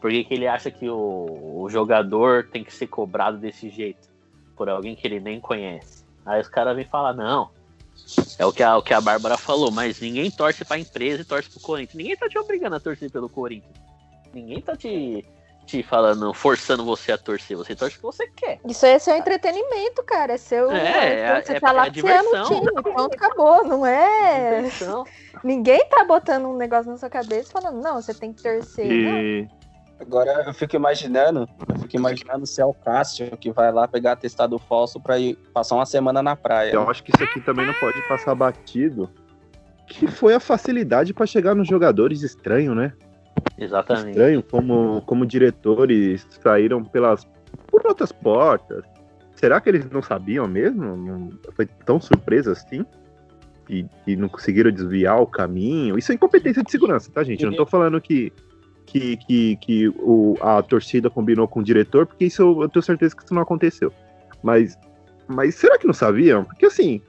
[0.00, 4.08] Por que, que ele acha que o, o jogador tem que ser cobrado desse jeito?
[4.56, 6.04] Por alguém que ele nem conhece.
[6.24, 7.50] Aí os caras vêm falar, não.
[8.38, 11.24] É o que, a, o que a Bárbara falou, mas ninguém torce pra empresa e
[11.24, 11.96] torce pro Corinthians.
[11.96, 13.74] Ninguém tá te obrigando a torcer pelo Corinthians.
[14.32, 15.24] Ninguém tá te,
[15.66, 17.56] te falando, forçando você a torcer.
[17.56, 18.58] Você torce o que você quer.
[18.66, 20.34] Isso aí é seu entretenimento, cara.
[20.34, 20.70] É seu.
[20.70, 22.44] É, é- você é- tá lá é diversão.
[22.44, 22.82] time.
[22.82, 23.64] Pronto, acabou.
[23.64, 24.56] Não é.
[24.62, 25.04] Diversão.
[25.44, 28.86] Ninguém tá botando um negócio na sua cabeça falando, não, você tem que torcer.
[28.86, 29.59] Não.
[30.00, 34.12] Agora eu fico imaginando, eu fico imaginando se é o Cássio que vai lá pegar
[34.12, 36.72] atestado falso pra ir passar uma semana na praia.
[36.72, 39.10] eu acho que isso aqui também não pode passar batido.
[39.86, 42.92] Que foi a facilidade pra chegar nos jogadores estranho, né?
[43.58, 44.10] Exatamente.
[44.10, 47.26] Estranho como, como diretores saíram pelas
[47.66, 48.84] por outras portas.
[49.34, 50.96] Será que eles não sabiam mesmo?
[50.96, 52.84] Não- foi tão surpresa assim?
[53.68, 55.98] E, e não conseguiram desviar o caminho?
[55.98, 57.42] Isso é incompetência de segurança, tá, gente?
[57.44, 58.32] Eu não tô falando que,
[58.90, 62.82] que, que, que o, a torcida combinou com o diretor, porque isso eu, eu tenho
[62.82, 63.92] certeza que isso não aconteceu.
[64.42, 64.76] Mas,
[65.28, 66.44] mas será que não sabiam?
[66.44, 67.00] Porque assim,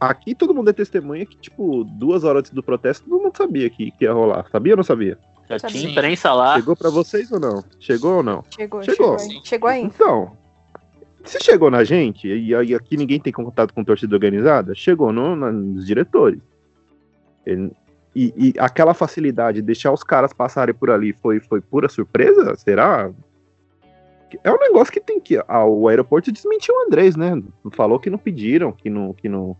[0.00, 3.68] aqui todo mundo é testemunha que, tipo, duas horas antes do protesto, todo mundo sabia
[3.68, 4.46] que, que ia rolar.
[4.50, 5.18] Sabia ou não sabia?
[5.48, 6.54] Já tinha imprensa lá.
[6.54, 7.62] Chegou pra vocês ou não?
[7.78, 8.42] Chegou ou não?
[8.56, 9.18] Chegou, Chegou.
[9.18, 9.44] chegou.
[9.44, 9.82] Chegou aí.
[9.82, 10.32] Então,
[11.24, 15.36] se chegou na gente, e aí aqui ninguém tem contato com torcida organizada, chegou no-
[15.36, 16.40] na- nos diretores.
[17.44, 17.72] Ele-
[18.14, 22.54] e, e aquela facilidade de deixar os caras passarem por ali foi, foi pura surpresa?
[22.56, 23.10] Será?
[24.44, 25.42] É um negócio que tem que.
[25.48, 27.42] Ah, o aeroporto desmentiu o Andrés, né?
[27.72, 29.12] Falou que não pediram, que não.
[29.12, 29.56] Que não,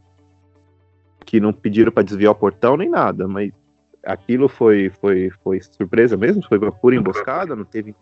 [1.24, 3.53] que não pediram pra desviar o portão nem nada, mas
[4.05, 6.42] aquilo foi, foi, foi surpresa mesmo?
[6.46, 7.55] Foi uma pura emboscada?
[7.55, 7.94] Não teve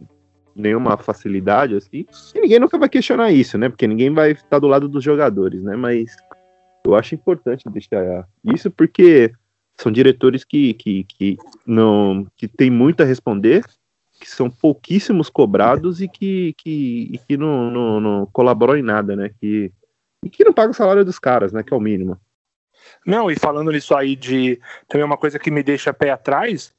[0.55, 2.07] nenhuma facilidade assim.
[2.35, 3.69] E ninguém nunca vai questionar isso, né?
[3.69, 5.77] Porque ninguém vai estar do lado dos jogadores, né?
[5.77, 6.17] Mas
[6.85, 9.33] eu acho importante deixar isso porque
[9.81, 13.65] são diretores que, que, que não que tem muito a responder,
[14.21, 19.17] que são pouquíssimos cobrados e que, que, e que não, não, não colaboram em nada,
[19.17, 19.31] né?
[19.41, 19.73] Que,
[20.23, 21.63] e que não pagam o salário dos caras, né?
[21.63, 22.21] Que é o mínimo.
[23.07, 26.75] Não, e falando nisso aí de também uma coisa que me deixa pé atrás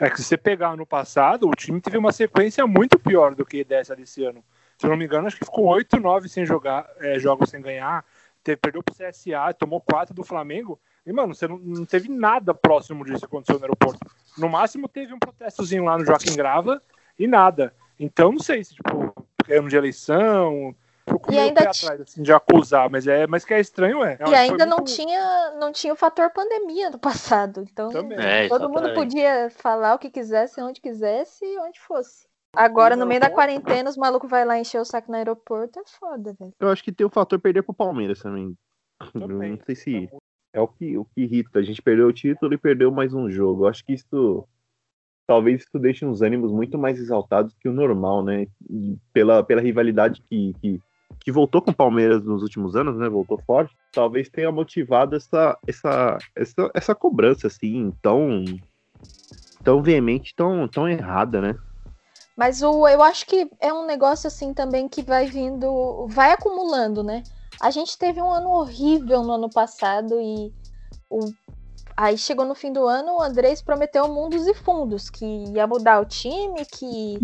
[0.00, 3.44] é que se você pegar no passado, o time teve uma sequência muito pior do
[3.44, 4.42] que dessa desse ano.
[4.78, 7.60] Se eu não me engano, acho que ficou 8, 9 sem jogar, é, jogos sem
[7.60, 8.02] ganhar.
[8.42, 10.80] Teve, perdeu pro CSA, tomou 4 do Flamengo.
[11.06, 14.00] E, mano, você não, não teve nada próximo disso que aconteceu no aeroporto.
[14.36, 16.82] No máximo teve um protestozinho lá no Joaquim Grava
[17.16, 17.72] e nada.
[17.98, 19.14] Então, não sei se, tipo,
[19.48, 20.74] é ano de eleição.
[21.08, 24.18] Fico E ainda atrás, assim, de acusar, mas, é, mas que é estranho, é.
[24.26, 27.64] E ainda não tinha, não tinha o fator pandemia no passado.
[27.70, 28.18] Então, Também.
[28.18, 32.26] É, todo mundo podia falar o que quisesse, onde quisesse e onde fosse.
[32.56, 35.82] Agora, no meio da quarentena, os malucos vai lá encher o saco no aeroporto, é
[35.86, 36.52] foda, velho.
[36.58, 38.56] Eu acho que tem o fator perder pro Palmeiras também.
[39.12, 39.50] Também.
[39.52, 40.08] Não sei se
[40.56, 41.58] é o que, o que irrita.
[41.58, 43.64] A gente perdeu o título e perdeu mais um jogo.
[43.64, 44.44] Eu acho que isso.
[45.26, 48.46] Talvez isso deixe uns ânimos muito mais exaltados que o normal, né?
[49.12, 50.80] Pela, pela rivalidade que, que,
[51.20, 53.08] que voltou com o Palmeiras nos últimos anos, né?
[53.08, 53.74] Voltou forte.
[53.92, 58.44] Talvez tenha motivado essa, essa, essa, essa cobrança, assim, tão,
[59.64, 61.58] tão veemente, tão, tão errada, né?
[62.36, 67.02] Mas o, eu acho que é um negócio assim também que vai vindo, vai acumulando,
[67.02, 67.22] né?
[67.60, 70.52] A gente teve um ano horrível no ano passado e
[71.10, 71.20] o,
[71.96, 76.00] aí chegou no fim do ano, o Andrés prometeu mundos e fundos, que ia mudar
[76.00, 77.18] o time, que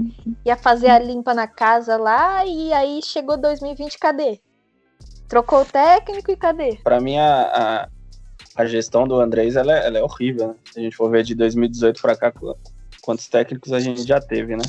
[0.44, 4.40] ia fazer a limpa na casa lá, e aí chegou 2020, cadê?
[5.28, 6.78] Trocou o técnico e cadê?
[6.82, 7.42] Pra mim, a,
[8.56, 10.54] a, a gestão do Andrés ela, é- ela é horrível, né?
[10.72, 12.56] Se a gente for ver de 2018 pra cá, qu-
[13.02, 14.62] quantos técnicos a gente já teve, né?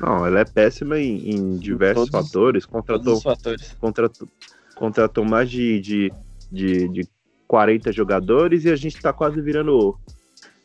[0.00, 2.66] Não, ela é péssima em, em diversos Todos- fatores.
[2.66, 3.76] Todos Contratou, os fatores.
[3.80, 4.28] contratou,
[4.74, 6.12] contratou mais de, de,
[6.50, 7.08] de, de
[7.46, 9.98] 40 jogadores e a gente tá quase virando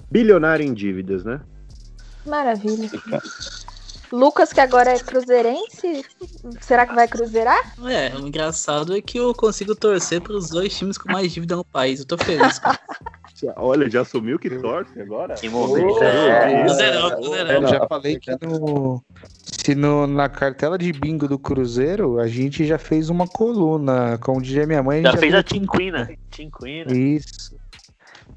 [0.10, 1.41] bilionário em dívidas, né?
[2.26, 2.89] Maravilha.
[4.12, 6.05] Lucas, que agora é cruzeirense,
[6.62, 7.74] será que vai cruzeirar?
[7.86, 11.66] É, o engraçado é que eu consigo torcer pros dois times com mais dívida no
[11.66, 11.99] país.
[11.99, 12.62] Eu tô feliz.
[13.56, 15.36] Olha, já assumiu que torce agora?
[15.36, 16.64] Que momento é.
[16.64, 19.04] Cruzeirão, Eu já falei que no,
[19.44, 24.18] se no, na cartela de bingo do Cruzeiro, a gente já fez uma coluna.
[24.20, 26.10] Como dizia minha mãe, a gente Já fez a Tinquina.
[26.32, 26.92] Tinquina.
[26.92, 27.56] Isso.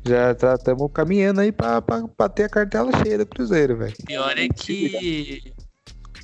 [0.04, 3.94] Já tá, estamos caminhando aí pra, pra, pra ter a cartela cheia do Cruzeiro, velho.
[4.06, 5.52] Pior é que.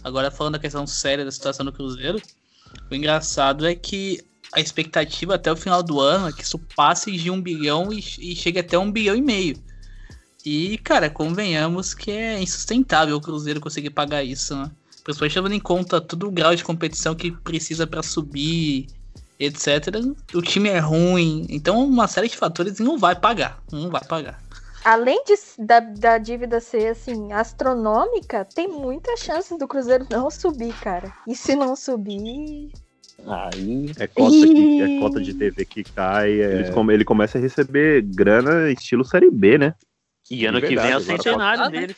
[0.03, 2.21] Agora falando da questão séria da situação do Cruzeiro,
[2.91, 4.21] o engraçado é que
[4.53, 7.99] a expectativa até o final do ano é que isso passe de um bilhão e,
[7.99, 9.57] e chegue até um bilhão e meio.
[10.45, 14.71] E, cara, convenhamos que é insustentável o Cruzeiro conseguir pagar isso, né?
[15.03, 18.87] Principalmente levando em conta todo o grau de competição que precisa pra subir,
[19.39, 19.89] etc.
[20.35, 23.61] O time é ruim, então uma série de fatores não vai pagar.
[23.71, 24.41] Não vai pagar.
[24.85, 30.73] Além de, da, da dívida ser assim astronômica, tem muitas chances do Cruzeiro não subir,
[30.75, 31.13] cara.
[31.27, 32.71] E se não subir,
[33.27, 33.91] Aí.
[33.99, 36.41] É cota, que, é cota de TV que cai.
[36.41, 39.75] é- come- ele começa a receber grana estilo Série B, né?
[40.31, 41.97] E ano De que vem é o centenário falta- dele.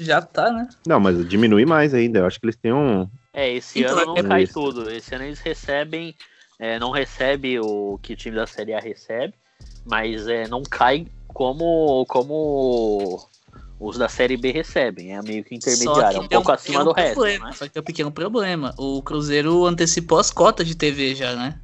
[0.00, 0.68] Já tá, né?
[0.86, 2.20] Não, mas diminui mais ainda.
[2.20, 3.08] Eu acho que eles têm um.
[3.34, 4.52] É, esse Então, ano não é cai isso.
[4.54, 4.88] tudo.
[4.90, 6.14] Esse ano eles recebem.
[6.60, 9.32] é, não recebe o que o time da Série A recebe,
[9.86, 13.20] mas é, não cai como, como
[13.80, 15.16] os da Série B recebem.
[15.16, 17.14] É meio que intermediário, é um pouco acima do resto.
[17.14, 17.52] problema, né?
[17.52, 18.74] Só que tem um pequeno problema.
[18.76, 21.60] O Cruzeiro antecipou as cotas de TV já, né?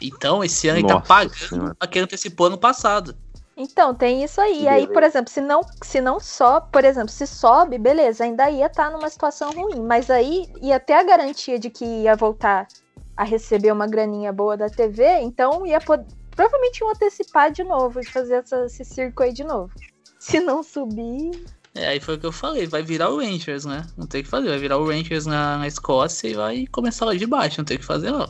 [0.00, 1.76] Então, esse ano ele tá Nossa pagando Senhora.
[1.78, 3.16] a quem antecipou ano passado.
[3.56, 4.62] Então, tem isso aí.
[4.62, 8.48] E aí, por exemplo, se não, se não sobe, por exemplo, se sobe, beleza, ainda
[8.48, 9.80] ia estar numa situação ruim.
[9.80, 12.68] Mas aí ia ter a garantia de que ia voltar
[13.16, 16.06] a receber uma graninha boa da TV, então ia pod-
[16.36, 19.72] provavelmente iam antecipar de novo e fazer essa- esse circo aí de novo.
[20.20, 21.32] Se não subir.
[21.78, 23.86] É, aí foi o que eu falei, vai virar o Rangers, né?
[23.96, 27.04] Não tem o que fazer, vai virar o Rangers na, na Escócia e vai começar
[27.04, 28.28] lá de baixo, não tem o que fazer não.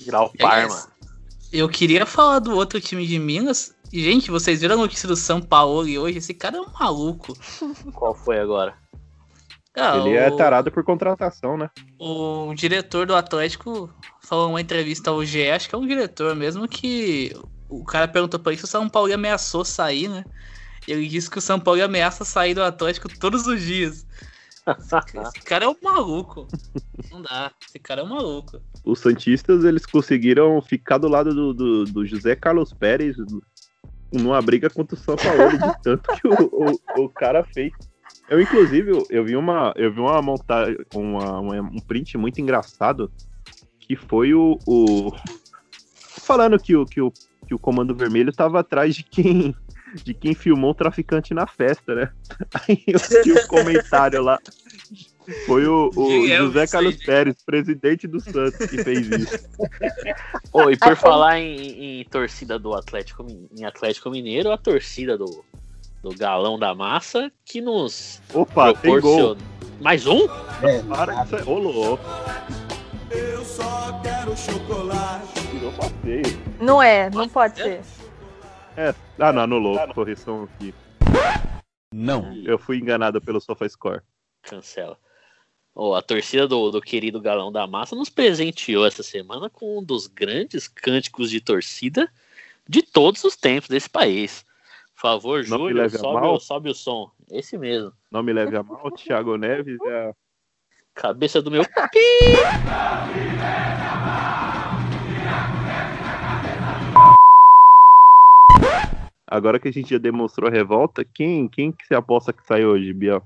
[0.00, 0.64] Virar o E, Parma.
[0.64, 0.88] aliás,
[1.52, 3.74] Eu queria falar do outro time de Minas.
[3.92, 6.18] E, gente, vocês viram a notícia do São Paulo hoje?
[6.18, 7.32] Esse cara é um maluco.
[7.94, 8.74] Qual foi agora?
[9.76, 11.70] Ah, Ele é o- tarado por contratação, né?
[11.98, 13.88] O diretor do Atlético
[14.20, 17.34] falou numa entrevista ao GE, acho que é um diretor mesmo, que
[17.68, 20.24] o cara perguntou pra ele se o São Paulo ameaçou sair, né?
[20.86, 24.06] Ele disse que o São Paulo ameaça sair do Atlético todos os dias.
[24.66, 26.48] Esse cara é um maluco.
[27.10, 27.50] Não dá.
[27.66, 28.60] Esse cara é um maluco.
[28.84, 33.16] Os Santistas, eles conseguiram ficar do lado do, do, do José Carlos Pérez
[34.12, 36.34] numa briga contra o São Paulo, de tanto que o,
[36.96, 37.72] o, o cara fez.
[38.28, 42.40] Eu, inclusive, eu- eu vi uma, eu vi uma montagem, uma, uma- um print muito
[42.40, 43.10] engraçado,
[43.80, 45.12] que foi o, o-
[46.22, 47.12] falando que o, que o,
[47.46, 49.54] que o Comando Vermelho tava atrás de quem,
[50.02, 52.10] de quem filmou o traficante na festa, né?
[52.68, 54.38] Aí eu vi o comentário lá.
[55.46, 56.96] Foi o, o é José Carlos?
[56.96, 59.48] Pérez, presidente do Santos, que fez isso.
[60.52, 63.26] Ô, e por falar em, em torcida do Atlético,
[63.56, 65.44] em Atlético Mineiro, a torcida do,
[66.02, 69.00] do Galão da Massa que nos Opa, tem gol.
[69.00, 69.40] proporciona.
[69.80, 70.26] Mais um?
[70.88, 72.04] Para que é- louco.
[73.10, 75.40] Eu só quero chocolate.
[75.52, 76.42] Virou passeio.
[76.60, 77.80] Não é, não pode ser.
[78.76, 79.78] É, ah, não, anulou.
[79.94, 80.74] Correção aqui.
[81.92, 82.34] Não.
[82.44, 84.02] Eu fui enganado pelo SofaScore.
[84.42, 84.98] Cancela.
[85.74, 89.84] Ô, a torcida do, do querido Galão da Massa nos presenteou essa semana com um
[89.84, 92.08] dos grandes cânticos de torcida
[92.68, 94.44] de todos os tempos desse país.
[94.94, 97.10] Por favor, Não me Júlio, leve a sobe, sobe o som.
[97.30, 97.92] Esse mesmo.
[98.10, 100.14] Não me leve a mal, Thiago Neves é a
[100.94, 101.62] Cabeça do meu.
[109.34, 112.64] Agora que a gente já demonstrou a revolta, quem, quem que você aposta que sai
[112.64, 113.20] hoje, Biel?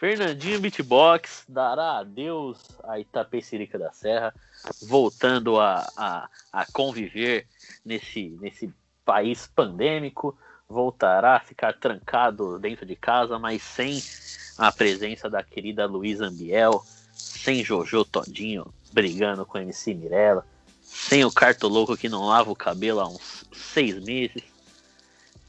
[0.00, 4.34] Fernandinho Beatbox dará adeus a Itapecerica da Serra,
[4.88, 7.46] voltando a, a, a conviver
[7.84, 8.74] nesse, nesse
[9.04, 10.36] país pandêmico,
[10.68, 14.02] voltará a ficar trancado dentro de casa, mas sem
[14.58, 16.82] a presença da querida Luísa Ambiel,
[17.12, 20.44] sem Jojo Todinho brigando com MC Mirella,
[20.82, 24.57] sem o Cartoloco que não lava o cabelo há uns seis meses.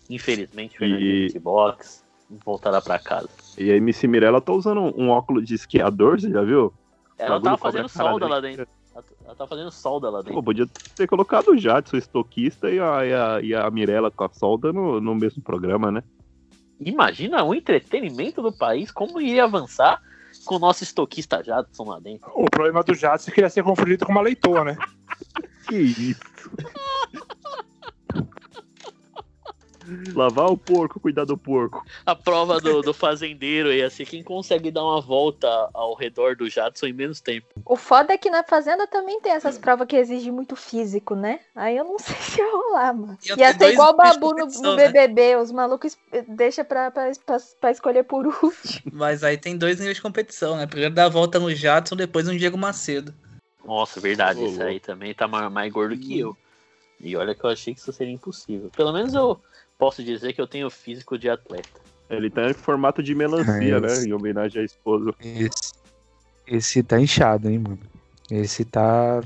[0.10, 2.04] Infelizmente, Fernandinho E- Beatbox
[2.46, 3.30] voltará para casa.
[3.58, 6.74] E a MC Mirella tá usando um, óculos de esquiador, você já viu?
[7.18, 8.30] Ela Bagulho tava fazendo solda dele.
[8.32, 8.68] lá dentro.
[8.96, 10.44] Ela, ela tava fazendo solda lá Pô, dentro.
[10.44, 14.30] podia ter colocado o Jadson, estoquista, e a, e a, e a Mirella com a
[14.30, 16.04] solda no, no mesmo programa, né?
[16.80, 20.00] Imagina o entretenimento do país, como iria avançar
[20.46, 22.32] com o nosso estoquista Jadson lá dentro.
[22.34, 24.78] O problema do Jadson é que ele ia ser confundido com uma leitoa, né?
[25.68, 26.20] Que isso?
[30.14, 31.86] Lavar o porco, cuidar do porco.
[32.06, 36.50] A prova do, do fazendeiro ia ser quem consegue dar uma volta ao redor do
[36.50, 37.48] Jadson em menos tempo.
[37.66, 41.40] O foda é que na fazenda também tem essas provas que exigem muito físico, né?
[41.56, 43.18] Aí eu não sei se ia rolar, mano.
[43.26, 44.88] Ia Ia ter ser dois igual o Babu no, no né?
[44.90, 48.92] BBB, os malucos deixa pra, pra, pra, pra escolher por último.
[48.92, 50.68] Mas aí tem dois níveis de competição, né?
[50.68, 53.14] Primeiro dá a volta no Jadson, depois no Diego Macedo.
[53.66, 56.36] Nossa, verdade, Ô, esse aí também tá mais, mais gordo que eu.
[57.00, 58.70] E olha que eu achei que isso seria impossível.
[58.76, 59.40] Pelo menos eu
[59.80, 61.80] posso dizer que eu tenho físico de atleta.
[62.10, 64.04] Ele tá em formato de melancia, É, né?
[64.04, 65.16] Em homenagem à esposa.
[65.20, 65.74] Esse,
[66.46, 67.80] esse tá inchado, hein, mano?
[68.30, 69.22] Esse tá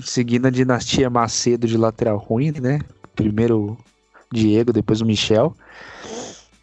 [0.00, 2.80] seguindo a dinastia Macedo de lateral ruim, né?
[3.14, 3.78] Primeiro o
[4.32, 5.54] Diego, depois o Michel.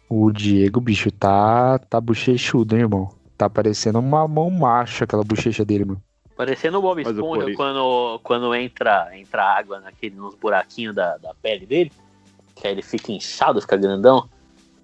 [0.08, 3.10] O Diego, bicho, tá, tá bochechudo, hein, irmão?
[3.36, 6.02] Tá parecendo uma mão macho aquela bochecha dele, mano.
[6.36, 11.66] Parecendo o Bob Esponja quando, quando entra, entra água naquele, nos buraquinhos da, da pele
[11.66, 11.90] dele.
[12.60, 14.28] Que aí ele fica inchado, fica grandão.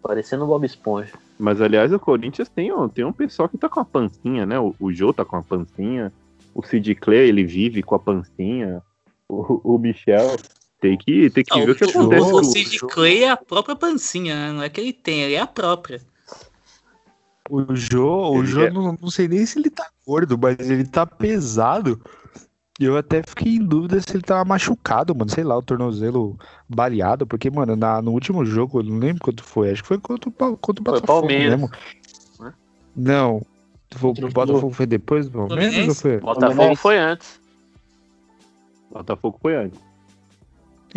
[0.03, 1.13] Parecendo o Bob Esponja.
[1.39, 4.59] Mas, aliás, o Corinthians tem, um- tem um pessoal que tá com a pancinha, né?
[4.59, 6.13] O, o Jô tá com a pancinha.
[6.55, 8.83] O Sid Clay, ele vive com a pancinha.
[9.29, 10.37] O, o Michel.
[10.81, 12.33] Tem que, tem que Não, ver o que acontece.
[12.33, 14.53] o, Sid Clay é a própria pancinha, né?
[14.53, 16.01] Não é que ele tem, ele é a própria.
[17.49, 20.59] O Jô, o Ele Jô é- não, não sei nem se ele tá gordo, mas
[20.71, 22.01] ele tá pesado.
[22.81, 25.31] Eu até fiquei em dúvida se ele tava machucado, mano.
[25.31, 26.37] Sei lá, o tornozelo
[26.69, 27.25] baleado.
[27.27, 29.71] Porque, mano, na- no último jogo, eu não lembro quanto foi.
[29.71, 31.61] Acho que foi contra o, contra o Botafogo Palmeiras.
[31.61, 31.71] mesmo.
[32.41, 32.53] Né?
[32.97, 33.43] Não.
[33.95, 36.19] Foi- O Botafogo foi depois do Palmeiras ou foi?
[36.19, 37.41] Botafogo foi antes.
[38.91, 39.81] Botafogo foi antes.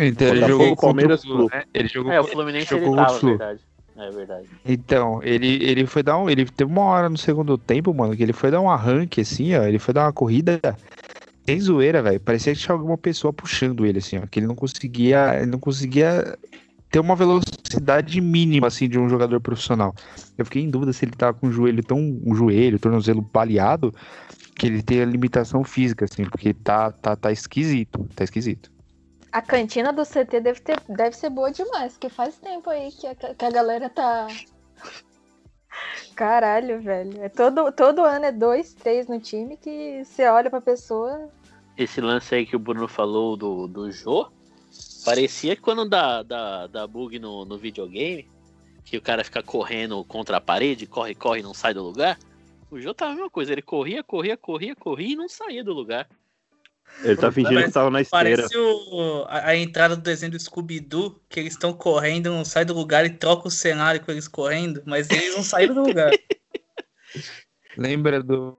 [0.00, 1.48] Então, ele Botafogo, jogou contra Palmeiras, o Flu, Flu.
[1.52, 1.64] né?
[1.74, 3.28] Ele jogou, É, o Fluminense jogou ele tava, o Flu.
[3.30, 3.60] verdade.
[3.96, 4.46] É verdade.
[4.64, 6.30] Então, ele, ele foi dar um.
[6.30, 9.56] Ele teve uma hora no segundo tempo, mano, que ele foi dar um arranque, assim,
[9.56, 9.64] ó.
[9.64, 10.60] Ele foi dar uma corrida
[11.48, 12.20] sem zoeira, velho.
[12.20, 14.26] Parecia que tinha alguma pessoa puxando ele, assim, ó.
[14.26, 15.34] Que ele não conseguia.
[15.36, 16.38] Ele não conseguia
[16.90, 19.94] ter uma velocidade mínima, assim, de um jogador profissional.
[20.36, 21.98] Eu fiquei em dúvida se ele tava com o joelho tão.
[21.98, 23.94] um joelho, tornozelo baleado,
[24.58, 28.06] que ele tem a limitação física, assim, porque tá, tá, tá esquisito.
[28.14, 28.70] Tá esquisito.
[29.32, 33.06] A cantina do CT deve, ter, deve ser boa demais, porque faz tempo aí que
[33.06, 34.26] a, que a galera tá.
[36.14, 37.22] Caralho, velho.
[37.22, 41.30] É todo, todo ano é dois, três no time que você olha pra pessoa.
[41.78, 44.28] Esse lance aí que o Bruno falou do, do Jô,
[45.04, 48.28] parecia que quando dá, dá, dá bug no, no videogame,
[48.84, 52.18] que o cara fica correndo contra a parede, corre, corre e não sai do lugar.
[52.68, 55.72] O Jô tava a mesma coisa, ele corria, corria, corria, corria e não saía do
[55.72, 56.08] lugar.
[57.02, 58.36] Ele tá fingindo que tava na esteira.
[58.48, 62.64] Parece o- a, a entrada do desenho do Scooby-Doo, que eles estão correndo, não sai
[62.64, 66.10] do lugar e troca o cenário com eles correndo, mas eles não saíram do lugar.
[67.78, 68.58] Lembra do.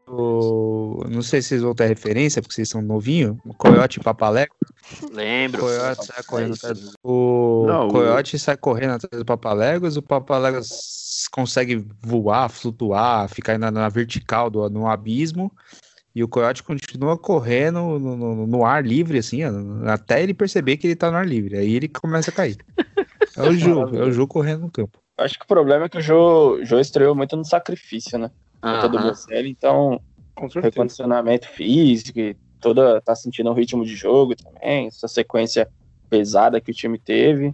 [1.10, 3.36] Não sei se vocês vão ter referência, porque vocês são novinhos.
[3.46, 4.56] O Coyote e Papalego.
[5.12, 5.62] Lembro.
[5.62, 6.92] O Coyote sai correndo atrás do...
[7.04, 13.60] O Não, o- Coyote sai correndo atrás do Papaléguas, o Papaléguas consegue voar, flutuar, ficar
[13.60, 15.52] na, na vertical do, no abismo,
[16.16, 19.42] e o Coyote continua correndo no, no- no ar livre, assim,
[19.86, 21.58] até ele perceber que ele tá no ar livre.
[21.58, 22.58] Aí ele começa a cair.
[23.36, 24.98] É o Ju, é o Ju correndo no campo.
[25.18, 28.32] Acho que o problema é que o Jô, Jô estreou muito no sacrifício, né?
[28.62, 29.10] Conta do Aham.
[29.10, 30.02] Bocelli, então
[30.36, 30.74] Com certeza.
[30.74, 35.70] recondicionamento físico e toda tá sentindo o ritmo de jogo também, essa sequência
[36.10, 37.54] pesada que o time teve.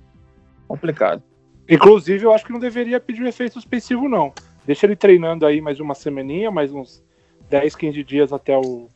[0.68, 1.22] Complicado.
[1.70, 4.34] Inclusive, eu acho que não deveria pedir um efeito suspensivo, não.
[4.66, 7.04] Deixa ele treinando aí mais uma semaninha, mais uns
[7.50, 8.90] 10, 15 dias até o,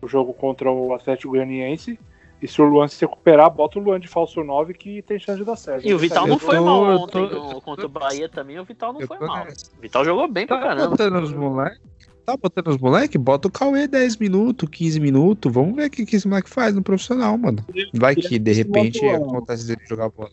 [0.00, 1.98] o jogo contra o Atlético Goianiense.
[2.40, 5.38] E se o Luan se recuperar, bota o Luan de falso 9 que tem chance
[5.38, 5.86] de dar certo.
[5.86, 8.64] E o Vital não foi tô- mal ontem tô- no- contra o Bahia também, o
[8.64, 9.44] Vital não foi mal.
[9.44, 9.66] nessa.
[9.76, 10.88] O Vital jogou bem pra Tá caramba.
[10.90, 11.80] botando os moleques?
[12.26, 13.20] Tá botando os moleques?
[13.20, 15.50] Bota o Cauê 10 minutos, 15 minutos.
[15.52, 17.64] Vamos ver o que, que esse moleque faz no profissional, mano.
[17.94, 20.28] Vai que de repente acontece dele jogar bola.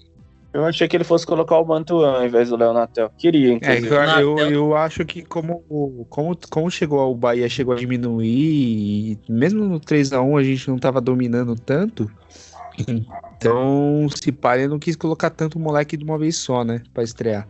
[0.53, 3.09] Eu achei que ele fosse colocar o Mantuan ao invés do Léo Natel.
[3.17, 3.87] Queria, É, inclusive.
[4.21, 5.63] eu, eu, eu acho que como,
[6.09, 10.77] como, como chegou o Bahia chegou a diminuir, e mesmo no 3x1 a gente não
[10.77, 12.09] tava dominando tanto,
[12.87, 17.03] então se pá, ele não quis colocar tanto moleque de uma vez só, né, pra
[17.03, 17.47] estrear.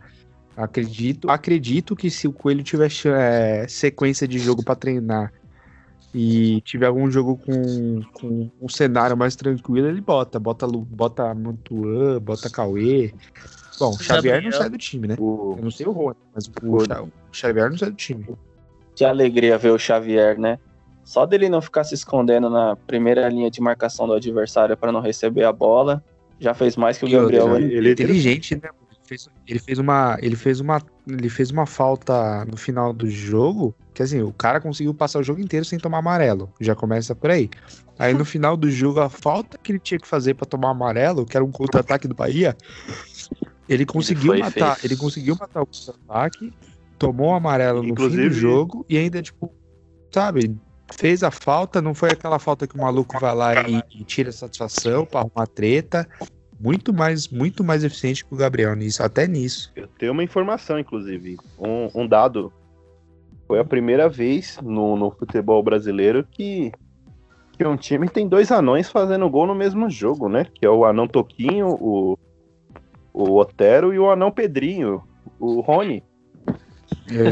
[0.56, 5.32] Acredito, acredito que se o Coelho tiver é, sequência de jogo pra treinar
[6.14, 12.20] e tiver algum jogo com, com um cenário mais tranquilo, ele bota, bota, bota Mantuan,
[12.20, 13.12] bota Cauê.
[13.80, 14.52] Bom, o Xavier não Gabriel.
[14.52, 15.16] sai do time, né?
[15.18, 18.24] O, Eu não sei o Rony, mas o, Xa- o Xavier não sai do time.
[18.94, 20.58] Que alegria ver o Xavier, né?
[21.02, 25.00] Só dele não ficar se escondendo na primeira linha de marcação do adversário para não
[25.00, 26.02] receber a bola,
[26.38, 27.56] já fez mais que o Gabriel.
[27.56, 27.88] ele, Ele...
[27.88, 28.70] é inteligente, né?
[29.04, 33.08] Ele fez, ele fez uma, ele fez uma, ele fez uma falta no final do
[33.08, 36.50] jogo, que assim, o cara conseguiu passar o jogo inteiro sem tomar amarelo.
[36.58, 37.50] Já começa por aí.
[37.98, 41.26] Aí no final do jogo, a falta que ele tinha que fazer para tomar amarelo,
[41.26, 42.56] que era um contra-ataque do Bahia,
[43.68, 44.84] ele conseguiu foi e matar, fez.
[44.84, 46.52] ele conseguiu matar o contra-ataque,
[46.98, 49.52] tomou o amarelo no fim do Inclusive- jogo e ainda tipo,
[50.10, 50.56] sabe,
[50.92, 54.32] fez a falta, não foi aquela falta que o maluco vai lá e, e tira
[54.32, 56.08] satisfação para arrumar treta.
[56.58, 59.72] Muito mais, muito mais eficiente que o Gabriel nisso, até nisso.
[59.74, 61.36] Eu tenho uma informação, inclusive.
[61.58, 62.52] Um, um dado.
[63.46, 66.72] Foi a primeira vez no, no futebol brasileiro que,
[67.52, 70.46] que um time tem dois anões fazendo gol no mesmo jogo, né?
[70.54, 72.18] Que é o anão Toquinho, o,
[73.12, 75.02] o Otero e o anão Pedrinho,
[75.38, 76.02] o Rony.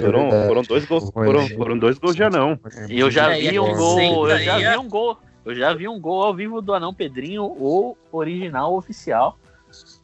[0.02, 2.58] Foram, foram dois gols, foram, foram dois gols de anão.
[2.90, 5.16] E eu já É, vi um gol, eu já é- vi um gol.
[5.44, 9.38] Eu já vi um gol ao vivo do Anão Pedrinho, o original oficial.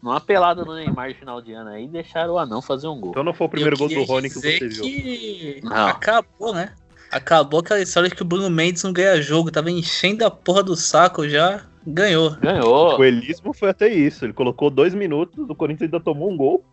[0.03, 3.11] Numa pelada no Neymar de final de ano aí, deixaram o Anão fazer um gol.
[3.11, 4.83] Então não foi o primeiro gol do Rony que você viu.
[4.83, 5.61] que.
[5.71, 6.75] Acabou, né?
[7.11, 9.51] Acabou aquela história de que o Bruno Mendes não ganha jogo.
[9.51, 11.65] Tava enchendo a porra do saco já.
[11.87, 12.37] Ganhou.
[12.37, 12.93] Ganhou.
[12.93, 14.25] O coelhismo foi até isso.
[14.25, 16.65] Ele colocou dois minutos, o Corinthians ainda tomou um gol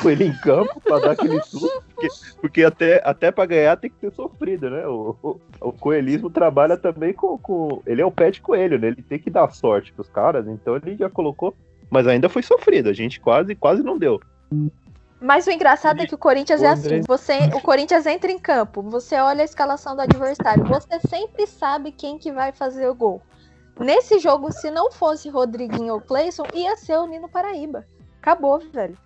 [0.00, 1.82] com ele em campo pra dar aquele susto.
[1.94, 2.08] Porque,
[2.40, 4.86] porque até, até pra ganhar tem que ter sofrido, né?
[4.86, 7.82] O, o, o coelhismo trabalha também com, com.
[7.86, 8.88] Ele é o pé de coelho, né?
[8.88, 11.54] Ele tem que dar sorte pros caras, então ele já colocou.
[11.90, 14.20] Mas ainda foi sofrido, a gente quase, quase não deu.
[15.20, 17.00] Mas o engraçado é que o Corinthians O é assim.
[17.06, 21.92] Você, o Corinthians entra em campo, você olha a escalação do adversário, você sempre sabe
[21.92, 23.22] quem que vai fazer o gol.
[23.78, 27.86] Nesse jogo, se não fosse Rodriguinho ou Cleison, ia ser o Nino Paraíba.
[28.20, 28.96] Acabou, velho.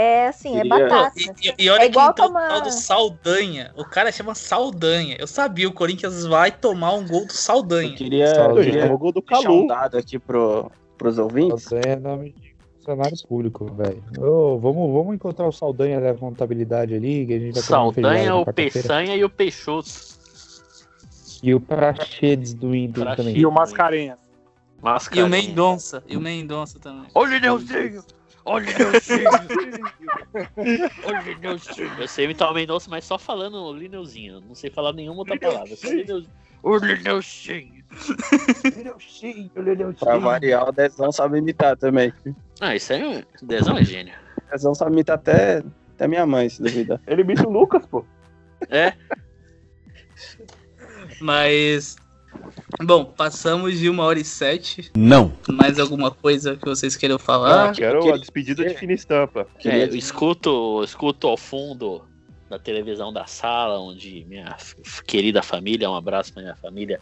[0.00, 1.12] É assim, é batata.
[1.18, 3.72] E, e- e olha é igual que tomar- o tal do Saldanha.
[3.76, 5.16] O cara chama Saldanha.
[5.18, 7.96] Eu sabia, o Corinthians vai tomar um gol do Saldanha.
[7.96, 9.64] Queria, Saldanha, queria tomou gol do Calu.
[9.64, 11.64] um dado aqui pro, pros ouvintes.
[11.64, 14.00] Saldanha é nome de funcionário público, velho.
[14.20, 18.36] Ô, vamos, vamos encontrar o Saldanha da contabilidade ali, que a gente vai Saldanha, na
[18.36, 18.44] o.
[18.52, 19.90] Peçanha e o Peixoto.
[21.42, 23.16] E o Praxedes do Inter Praxedes.
[23.32, 23.36] também.
[23.42, 24.18] E o Mascarenhas.
[24.20, 25.28] E o Mascarenhas.
[25.30, 26.04] Mendonça.
[26.06, 27.08] E o Mendonça também.
[27.16, 28.17] Olha o!
[28.48, 29.30] Olha o Neuzinho!
[31.04, 31.92] Olha o Neuzinho!
[31.98, 34.40] Eu sei imitar o Mendonça, mas só falando o Lineuzinho.
[34.40, 35.76] Não sei falar nenhuma outra palavra.
[35.76, 36.32] Só Lineuzinho.
[36.62, 37.84] O Neuzinho!
[39.98, 42.12] Pra variar, o Dezão sabe imitar também.
[42.60, 43.24] Ah, isso aí é.
[43.42, 44.14] Dezão é gênio.
[44.46, 45.62] O Dezão sabe imitar até,
[45.94, 47.00] até minha mãe, se duvidar.
[47.06, 48.04] Ele imita o Lucas, pô.
[48.70, 48.92] É,
[51.20, 51.96] Mas.
[52.82, 54.90] Bom, passamos de uma hora e sete.
[54.96, 55.32] Não.
[55.48, 57.70] Mais alguma coisa que vocês queiram falar?
[57.70, 59.46] Ah, quero queria- a despedida de fina estampa.
[59.64, 62.04] É, eu escuto, escuto ao fundo
[62.48, 64.56] da televisão da sala, onde minha
[65.06, 67.00] querida família, um abraço pra minha família,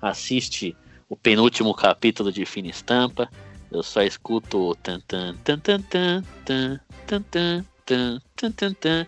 [0.00, 0.76] assiste
[1.08, 3.28] o penúltimo capítulo de Fina Estampa.
[3.70, 8.74] Eu só escuto o tan tan tan tan tan tan tan tan tan tan tan
[8.74, 9.06] tan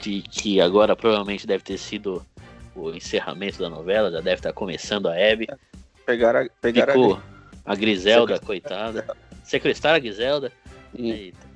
[0.00, 2.24] de que agora provavelmente deve ter sido
[2.76, 5.48] o encerramento da novela, já deve estar começando a Hebe.
[6.04, 7.72] pegar a, pegar Ficou a...
[7.72, 9.06] a Griselda, coitada.
[9.42, 10.52] Sequestrar a Griselda.
[10.94, 11.46] Eita.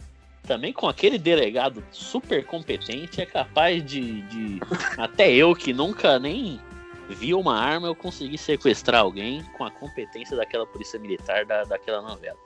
[0.47, 4.61] Também com aquele delegado super competente, é capaz de, de-
[4.97, 6.61] Até eu que nunca nem
[7.09, 12.01] vi uma arma, eu consegui sequestrar alguém com a competência daquela polícia militar da, daquela
[12.03, 12.39] novela.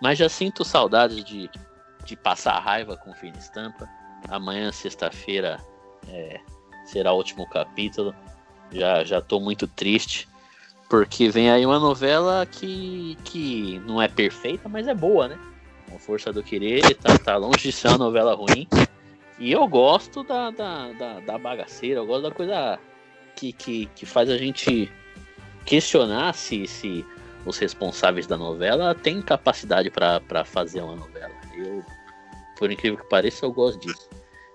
[0.00, 1.50] Mas já sinto saudades de,
[2.04, 3.88] de passar raiva com Fina Estampa.
[4.28, 5.58] Amanhã, sexta-feira,
[6.08, 6.40] é,
[6.88, 8.14] será o último capítulo.
[8.72, 10.28] Já, já tô muito triste.
[10.88, 15.38] Porque vem aí uma novela que, que não é perfeita, mas é boa, né?
[15.90, 18.66] Com Força do Querer, tá, tá longe de ser uma novela ruim.
[19.38, 22.78] E eu gosto da, da, da, da bagaceira, eu gosto da coisa
[23.36, 24.90] que, que, que faz a gente
[25.64, 27.04] questionar se, se
[27.44, 31.34] os responsáveis da novela têm capacidade para fazer uma novela.
[31.54, 31.84] Eu,
[32.58, 34.07] por incrível que pareça, eu gosto disso.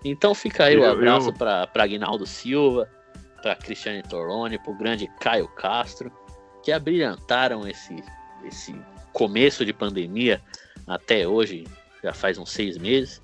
[0.04, 2.90] Então fica aí o abraço eu- para Aguinaldo Silva,
[3.42, 6.12] para Cristiane Torlone, para o grande Caio Castro,
[6.64, 8.04] que abrilhantaram esse,
[8.44, 8.76] esse
[9.12, 10.42] começo de pandemia
[10.88, 11.68] até hoje,
[12.04, 13.22] já faz uns seis meses,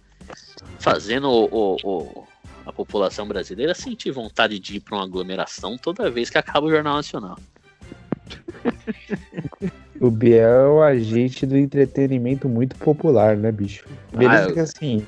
[0.79, 2.27] fazendo o, o- o-
[2.65, 6.69] a população brasileira sentir vontade de ir para uma aglomeração toda vez que acaba o
[6.69, 7.37] Jornal Nacional.
[10.01, 13.85] O Biel é o agente do entretenimento muito popular, né, bicho?
[14.13, 15.05] Beleza Ah, eu- que assim.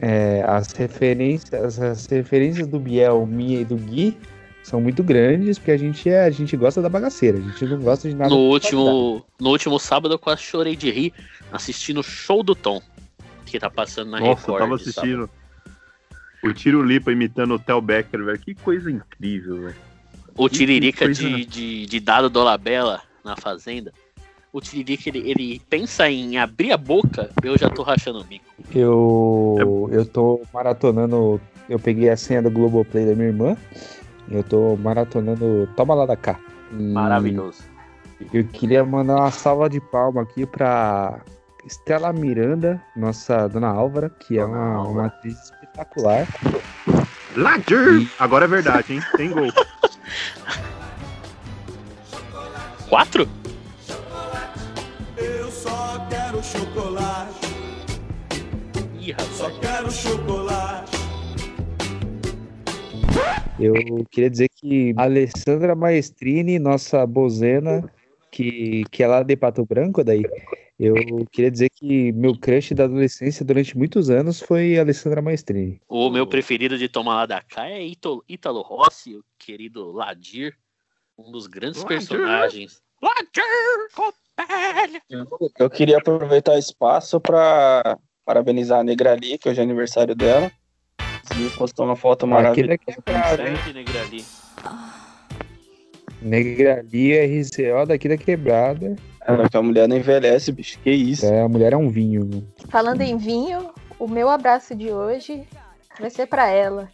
[0.00, 4.16] É, as, referências, as referências do Biel, minha e do Gui
[4.62, 7.78] são muito grandes, porque a gente, é, a gente gosta da bagaceira, a gente não
[7.80, 8.30] gosta de nada.
[8.30, 11.12] No último, no último sábado eu quase chorei de rir
[11.52, 12.82] assistindo o show do Tom,
[13.44, 14.58] que tá passando na Nossa, eu Record.
[14.58, 15.22] tava de sábado.
[15.22, 15.30] assistindo
[16.42, 18.38] o Tiro Lipa imitando o Tel Becker, velho.
[18.38, 19.76] Que coisa incrível, velho.
[20.36, 23.92] O Tiririca coisa- de, de, de Dado Dolabella na Fazenda.
[24.56, 28.46] O Tiririca, ele, ele pensa em abrir a boca, eu já tô rachando o bico.
[28.74, 31.38] Eu, eu tô maratonando.
[31.68, 33.54] Eu peguei a senha do Globoplay da minha irmã.
[34.30, 36.40] Eu tô maratonando Toma lá da cá.
[36.72, 37.64] E Maravilhoso.
[38.32, 41.20] Eu queria mandar uma salva de palma aqui pra
[41.66, 46.26] Estela Miranda, nossa dona Álvara, que é uma, uma atriz espetacular.
[47.36, 48.10] Lager!
[48.18, 49.02] Agora é verdade, hein?
[49.18, 49.52] Tem gol.
[52.88, 53.28] Quatro?
[56.36, 57.46] Quero chocolate.
[59.00, 59.28] Ih, rapaz.
[59.28, 60.92] Só quero chocolate.
[63.58, 67.90] Eu queria dizer que Alessandra Maestrini, nossa bozena,
[68.30, 70.24] que, que é lá de Pato Branco, daí,
[70.78, 70.94] eu
[71.32, 75.80] queria dizer que meu crush da adolescência durante muitos anos foi Alessandra Maestrini.
[75.88, 80.54] O meu preferido de tomar lá da cá é Ítalo, Ítalo Rossi, o querido Ladir,
[81.16, 81.96] um dos grandes Ladir.
[81.96, 82.85] personagens.
[85.58, 90.50] Eu queria aproveitar o espaço para parabenizar a Negrali, que hoje é aniversário dela.
[91.30, 92.72] Ela postou uma foto Aquele maravilhosa.
[92.74, 93.56] é quebrado, hein?
[93.56, 94.24] Sempre Negrali.
[96.22, 98.96] Negrali, RCO daqui da quebrada.
[99.50, 100.78] Que a mulher não envelhece, bicho.
[100.80, 101.26] Que isso?
[101.26, 102.46] É, a mulher é um vinho.
[102.68, 105.46] Falando em vinho, o meu abraço de hoje
[105.98, 106.88] vai ser pra ela.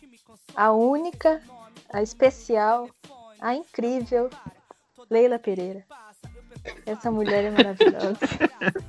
[0.57, 1.40] A única,
[1.92, 2.88] a especial,
[3.40, 4.30] a incrível
[5.12, 5.84] Leila Pereira.
[6.86, 8.16] Essa mulher é maravilhosa.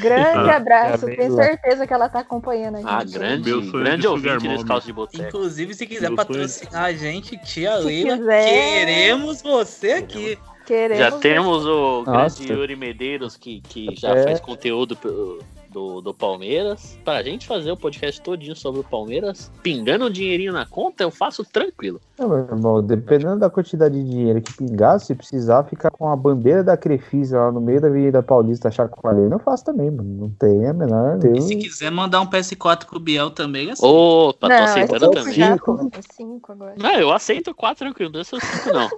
[0.00, 2.88] Grande Ah, abraço, já tenho certeza que ela tá acompanhando a gente.
[2.88, 4.64] Ah, grande, Meu sonho grande de ouvinte desse mommy.
[4.68, 5.24] calço de boteco.
[5.24, 10.38] Inclusive, se quiser Meu patrocinar a gente, tia Leila, queremos você aqui.
[10.66, 12.38] Queremos Já temos o Nossa.
[12.42, 14.22] grande Yuri Medeiros, que, que já É.
[14.22, 16.98] faz conteúdo pro- do, do Palmeiras.
[17.04, 21.10] Pra gente fazer o podcast todinho sobre o Palmeiras, pingando um dinheirinho na conta, eu
[21.10, 22.00] faço tranquilo.
[22.18, 26.16] Não, meu irmão, dependendo da quantidade de dinheiro que pingar, se precisar ficar com a
[26.16, 30.20] bandeira da Crefisa lá no meio da Avenida Paulista chacoalhando, eu faço também, mano.
[30.20, 33.86] Não tem a menor E se quiser mandar um PS4 pro Biel também, assim.
[33.86, 35.90] Opa, tô Não, aceitando cinco também.
[36.14, 36.74] cinco agora.
[36.76, 38.40] Não, eu aceito quatro tranquilo, não é cinco
[38.72, 38.88] não.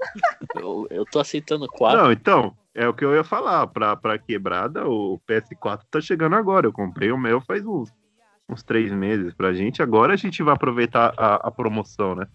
[0.57, 2.03] eu, eu tô aceitando quatro.
[2.03, 3.67] Não, então, é o que eu ia falar.
[3.67, 6.67] Pra, pra quebrada, o PS4 tá chegando agora.
[6.67, 7.91] Eu comprei o meu faz uns,
[8.49, 9.83] uns três meses pra gente.
[9.83, 12.27] Agora a gente vai aproveitar a, a promoção, né?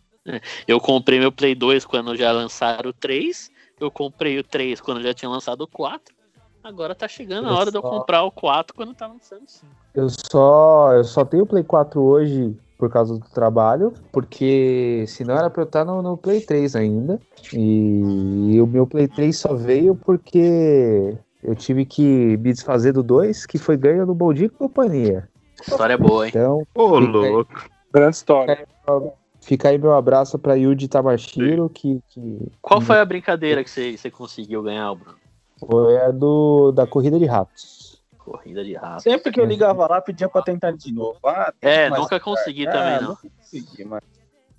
[0.68, 3.50] Eu comprei meu Play 2 quando já lançaram o 3.
[3.80, 6.16] Eu comprei o 3 quando já tinha lançado o 4.
[6.64, 9.66] Agora tá chegando a hora de eu comprar o 4 quando tá lançando o 5.
[9.96, 15.36] Eu só, eu só tenho o Play 4 hoje por causa do trabalho, porque senão
[15.36, 17.20] era pra eu estar no, no Play 3 ainda.
[17.54, 23.46] E, o meu Play 3 só veio porque eu tive que me desfazer do 2,
[23.46, 25.28] que foi ganho no Bom Dia e Companhia.
[25.60, 26.32] História é boa, hein?
[26.34, 27.68] Então, Ô, louco.
[27.92, 28.68] Grande história.
[29.42, 33.98] fica aí meu abraço pra Yuji Tamashiro, que, que Qual foi a brincadeira que você,
[33.98, 35.18] você conseguiu ganhar, Bruno?
[35.60, 37.77] foi a do, da corrida de ratos.
[38.28, 39.04] Corrida de rato.
[39.04, 41.18] Sempre que eu ligava lá, pedia pra tentar de novo.
[41.26, 43.10] Ah, É, mais nunca consegui Ah, também, não.
[43.12, 44.02] nunca consegui, mas...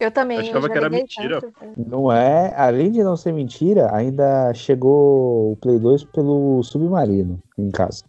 [0.01, 0.39] Eu também.
[0.39, 1.41] Achava eu já que era mentira.
[1.43, 1.75] tanto, velho.
[1.77, 7.71] Não é, além de não ser mentira, ainda chegou o Play 2 pelo Submarino em
[7.71, 8.05] casa.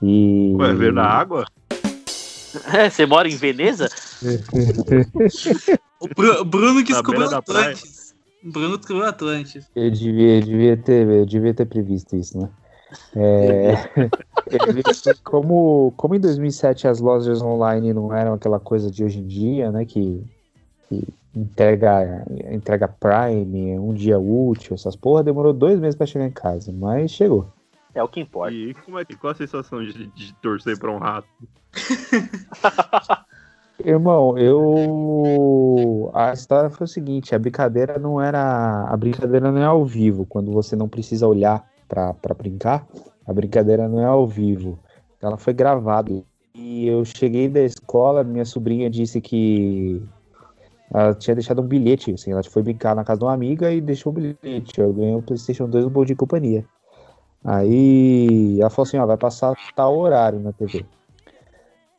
[0.00, 0.54] E.
[0.56, 1.44] Ué, ver na água?
[2.72, 3.88] É, você mora em Veneza?
[6.00, 7.28] O Bru- Bruno que descobriu.
[7.34, 8.14] Atlantis.
[8.42, 9.66] Bruno descobriu Atlantis.
[9.74, 12.48] Eu devia, eu devia, ter, eu devia ter previsto isso, né?
[13.16, 13.72] É,
[14.50, 14.82] ele-
[15.24, 19.70] como, como em 2007 as lojas online não eram aquela coisa de hoje em dia,
[19.72, 19.84] né?
[19.84, 20.22] Que,
[20.88, 26.32] que entrega, entrega Prime, um dia útil, essas porra, demorou dois meses pra chegar em
[26.32, 27.46] casa, mas chegou.
[27.94, 28.52] É o que importa.
[28.52, 31.28] E como é que, qual a sensação de, de torcer pra um rato?
[33.84, 36.10] Irmão, eu.
[36.14, 38.86] A história foi o seguinte: a brincadeira não era.
[38.88, 42.86] A brincadeira não é ao vivo, quando você não precisa olhar pra brincar.
[43.26, 44.78] A brincadeira não é ao vivo.
[45.20, 46.22] Ela foi gravada.
[46.54, 50.02] E eu cheguei da escola, minha sobrinha disse que.
[50.92, 53.80] Ela tinha deixado um bilhete, assim, ela foi brincar na casa de uma amiga e
[53.80, 54.80] deixou um bilhete.
[54.80, 56.64] Eu ganhei o PlayStation 2 no Bom Dia e Companhia.
[57.44, 60.86] Aí ela falou assim: ó, vai passar tal horário na TV.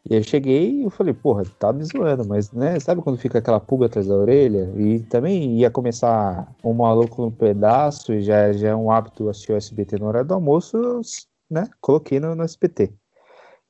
[0.10, 3.40] E eu cheguei e eu falei, porra, tá me zoando, mas né, sabe quando fica
[3.40, 4.72] aquela pulga atrás da orelha?
[4.78, 9.52] E também ia começar um maluco no pedaço, e já, já é um hábito assistir
[9.52, 11.02] o SBT na hora do almoço, eu,
[11.50, 11.70] né?
[11.82, 12.94] Coloquei no, no SBT.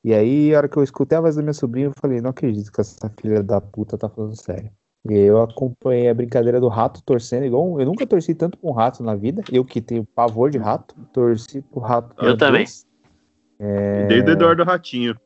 [0.04, 2.30] E aí, a hora que eu escutei a voz da minha sobrinha, eu falei, não
[2.30, 4.70] acredito que essa filha da puta tá falando sério.
[5.10, 8.58] E aí eu acompanhei a brincadeira do rato torcendo, igual um- eu nunca torci tanto
[8.58, 9.42] pra um rato na vida.
[9.50, 12.14] Eu que tenho pavor de rato, torci pro rato.
[12.22, 12.64] Eu também.
[13.58, 14.06] É...
[14.06, 15.16] Desde o Eduardo Ratinho.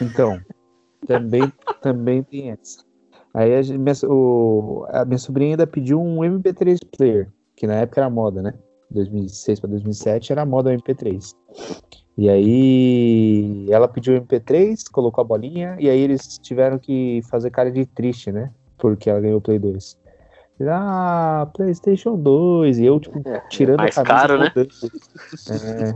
[0.00, 0.40] Então,
[1.06, 2.82] também, também tem essa.
[3.34, 7.74] Aí a, gente- minha, o- a minha sobrinha ainda pediu um MP3 player, que na
[7.74, 8.54] época era moda, né?
[8.90, 11.32] 2006 para 2007 era moda o MP3.
[12.18, 17.50] E aí ela pediu o MP3, colocou a bolinha, e aí eles tiveram que fazer
[17.50, 18.50] cara de triste, né?
[18.76, 19.96] Porque ela ganhou o Play 2.
[20.68, 22.78] Ah, PlayStation 2.
[22.78, 24.26] E eu, tipo, tirando mais a camisa.
[24.28, 24.52] caro, né?
[25.48, 25.94] É,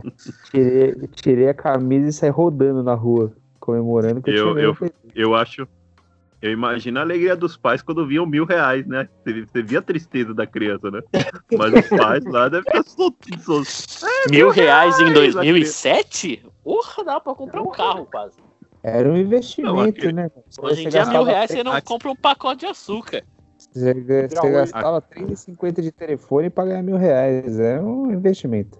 [0.51, 3.31] tirei, tirei a camisa e saí rodando na rua,
[3.67, 5.67] comemorando que eu, Eu, eu, eu acho.
[6.41, 9.09] Eu imagino a alegria dos pais quando viam mil reais, né?
[9.25, 11.01] Você, você via a tristeza da criança, né?
[11.51, 14.03] Mas os pais lá devem ficar soltos.
[14.03, 16.45] É, Mil reais em a 2007?
[16.63, 18.37] Porra, dá pra comprar um carro quase.
[18.83, 20.31] Era um investimento, aquele- né?
[20.61, 23.23] Hoje em dia, mil reais você não compra um pacote de açúcar.
[23.57, 23.93] Você,
[24.29, 27.59] você gastava 3,50 de telefone pra ganhar mil reais.
[27.59, 28.77] É um investimento.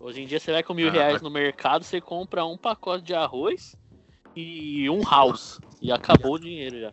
[0.00, 3.04] Hoje em dia você vai com mil Ah, reais no mercado, você compra um pacote
[3.04, 3.76] de arroz
[4.36, 5.58] e um house.
[5.80, 6.92] E acabou o dinheiro já.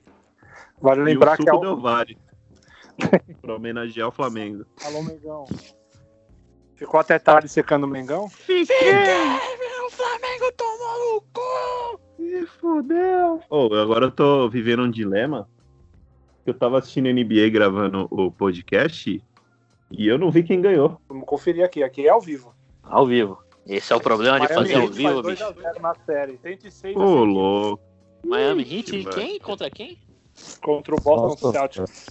[0.81, 1.61] Vale E lembrar o que suco é o...
[1.61, 2.17] Del Vale.
[3.41, 4.65] pra homenagear o Flamengo.
[4.85, 5.45] Alô, Mengão.
[6.75, 8.25] Ficou até tarde secando o Mengão?
[8.25, 8.29] O
[9.89, 11.99] Flamengo tomou no cu!
[12.17, 13.41] Se fudeu.
[13.49, 15.47] Oh, agora eu tô vivendo um dilema.
[16.45, 19.23] Eu tava assistindo NBA gravando o podcast
[19.91, 20.99] e eu não vi quem ganhou.
[21.07, 21.83] Vamos conferir aqui.
[21.83, 22.53] Aqui é ao vivo.
[22.81, 23.42] Ao vivo.
[23.67, 25.53] Esse é o problema de Miami fazer ao Heat vivo, faz bicho.
[25.53, 26.39] 2 a 0 na série.
[26.41, 27.33] 106 a Ô, 115.
[27.33, 27.83] louco.
[28.25, 29.09] Miami Heat, velho.
[29.11, 29.39] quem?
[29.39, 29.97] Contra quem?
[30.61, 32.07] Contra o Boston Celtics.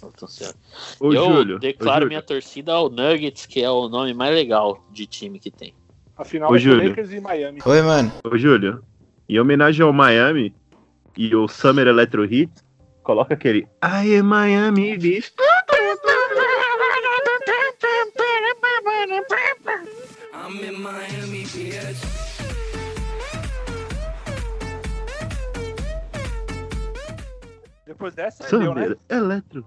[1.00, 1.56] Ô, eu Júlio.
[1.56, 2.08] ô, declaro Júlio.
[2.08, 5.74] minha torcida ao Nuggets, que é o nome mais legal de time que tem.
[6.16, 6.88] A final Ô, ser Júlio.
[6.90, 7.58] Lakers e Miami.
[7.64, 8.12] Oi, mano.
[8.24, 8.82] Ô, Júlio,
[9.28, 10.54] em homenagem ao Miami
[11.16, 12.52] e o Summer Electro Hit,
[13.02, 15.32] coloca aquele I am Miami, bicho.
[27.92, 28.94] Depois dessa, deu, né?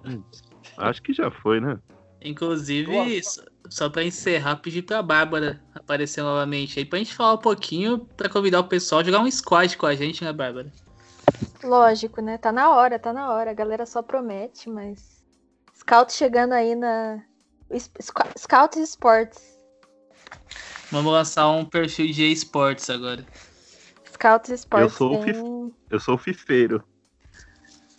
[0.06, 0.41] Hit.
[0.77, 1.77] Acho que já foi, né?
[2.22, 2.91] Inclusive,
[3.23, 7.99] só- só pra encerrar, pedir pra Bárbara aparecer novamente aí pra gente falar um pouquinho,
[8.18, 10.72] pra convidar o pessoal a jogar um squad com a gente, né, Bárbara?
[11.64, 12.38] Lógico, né?
[12.38, 13.52] Tá na hora, tá na hora.
[13.52, 15.23] A galera só promete, mas.
[15.76, 17.22] Scout chegando aí na.
[18.38, 19.41] Scout Sports.
[20.91, 23.26] Vamos lançar um perfil de esportes agora.
[24.14, 24.84] Scout Sports.
[24.84, 26.84] Eu sou o tem- Eu sou o fifeiro.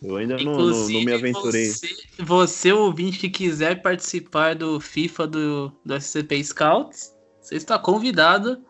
[0.03, 1.71] Eu ainda não, não, Inclusive, não me aventurei.
[1.71, 8.65] Você, você, ouvinte que quiser participar do FIFA do, do SCP Scouts, você está convidado.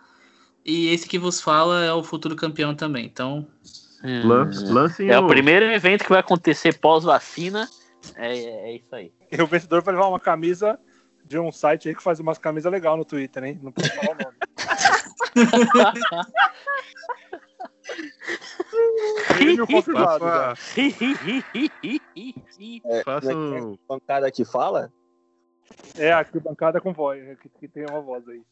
[0.65, 3.05] E esse que vos fala é o futuro campeão também.
[3.07, 3.47] Então,
[4.03, 7.69] Lan- lancem É o- o primeiro evento que vai acontecer pós-vacina.
[8.17, 9.13] É, é isso aí.
[9.31, 10.79] E o vencedor vai levar uma camisa
[11.25, 13.59] de um site aí que faz umas camisas legais no Twitter, hein?
[13.63, 14.37] Não posso falar o nome.
[19.29, 20.55] Prêmio confirmado já.
[23.05, 24.93] Faça É, um- bancada que fala?
[25.97, 28.43] É, aqui bancada com voz, é que, que tem uma voz aí.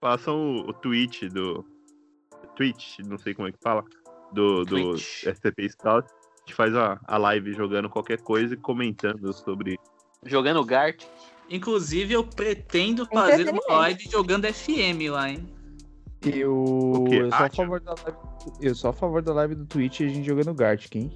[0.00, 1.64] Façam o, o tweet do.
[2.56, 3.84] Twitch, não sei como é que fala.
[4.32, 4.96] Do, do.
[4.96, 6.08] SCP Scout.
[6.08, 9.78] A gente faz a, a live jogando qualquer coisa e comentando sobre.
[10.24, 11.04] Jogando Gart.
[11.50, 15.46] inclusive, eu pretendo fazer uma live jogando FM lá, hein?
[16.22, 18.18] Eu, eu, sou a favor da live,
[18.60, 21.12] eu sou a favor da live do Twitch e a gente jogando Gartic, hein?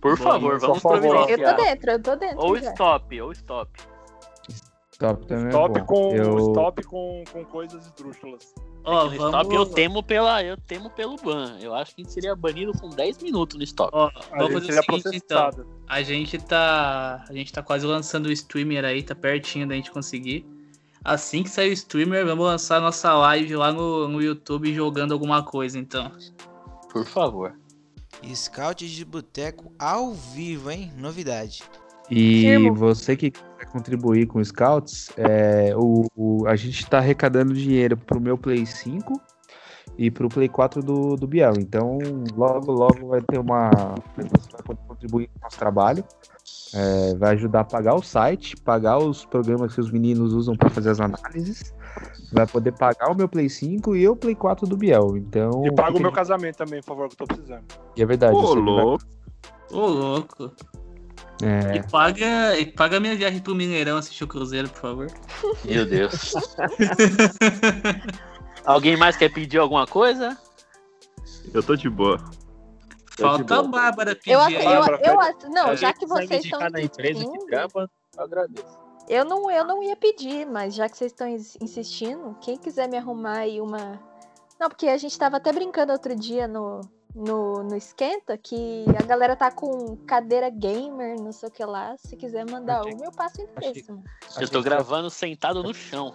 [0.00, 0.96] Por Bom, favor, vamos favor.
[0.96, 1.56] Eu tô providenciar.
[1.56, 2.38] dentro, eu tô dentro.
[2.38, 2.70] Ou já.
[2.72, 3.70] stop, ou stop.
[4.98, 5.86] Top também é Stop bom.
[5.86, 6.38] com, eu...
[6.50, 8.52] stop com, com coisas esdrúxulas.
[8.84, 11.56] Ó, No stop eu temo pela, eu temo pelo ban.
[11.60, 13.90] Eu acho que a gente seria banido com 10 minutos no stop.
[13.94, 15.50] ó, A vamos gente fazer seria o seguinte, então.
[15.88, 17.24] A gente tá.
[17.28, 20.46] A gente tá quase lançando o streamer aí, tá pertinho da gente conseguir.
[21.04, 25.12] Assim que sair o streamer, vamos lançar a nossa live lá no, no YouTube jogando
[25.12, 26.10] alguma coisa, então.
[26.92, 27.54] Por favor.
[28.34, 30.92] Scout de boteco ao vivo, hein?
[30.98, 31.62] Novidade.
[32.10, 37.54] E você que quiser contribuir com os Scouts, é, o, o- a gente tá arrecadando
[37.54, 39.12] dinheiro pro meu Play 5
[39.96, 41.54] e pro Play 4 do, do Biel.
[41.58, 41.98] Então,
[42.36, 43.70] logo, logo vai ter uma.
[44.16, 46.04] Você vai poder contribuir com o nosso trabalho.
[46.72, 50.70] É, vai ajudar a pagar o site, pagar os programas que os meninos usam para
[50.70, 51.74] fazer as análises.
[52.32, 55.16] Vai poder pagar o meu Play 5 e o Play 4 do Biel.
[55.16, 55.66] Então.
[55.66, 57.64] E paga o meu casamento também, por favor, que eu tô precisando.
[57.96, 58.34] E é verdade.
[58.36, 59.04] Ô, vai- louco.
[59.72, 60.52] Ô, louco.
[61.42, 65.06] É, E paga, e paga minha viagem pro Mineirão assistir o Cruzeiro, por favor.
[65.64, 66.34] Meu Deus.
[68.64, 70.36] Alguém mais quer pedir alguma coisa?
[71.52, 72.20] Eu tô de boa.
[73.20, 76.80] Falta a Bárbara pedir Eu, eu, Bárbara, eu, ass- não, já que vocês estão na
[76.80, 78.78] empresa que insistindo, grava, eu agradeço.
[79.08, 82.88] eu não, eu não ia pedir, mas já que vocês estão ins- insistindo, quem quiser
[82.88, 84.00] me arrumar aí uma.
[84.58, 86.80] Não, porque a gente tava até brincando outro dia no,
[87.14, 91.96] no, no Esquenta que a galera tá com cadeira gamer, não sei o que lá.
[91.98, 93.92] Se quiser mandar Achei- uma, eu passo o endereço.
[93.92, 94.04] mano.
[94.38, 96.14] Eu tô gravando sentado no chão.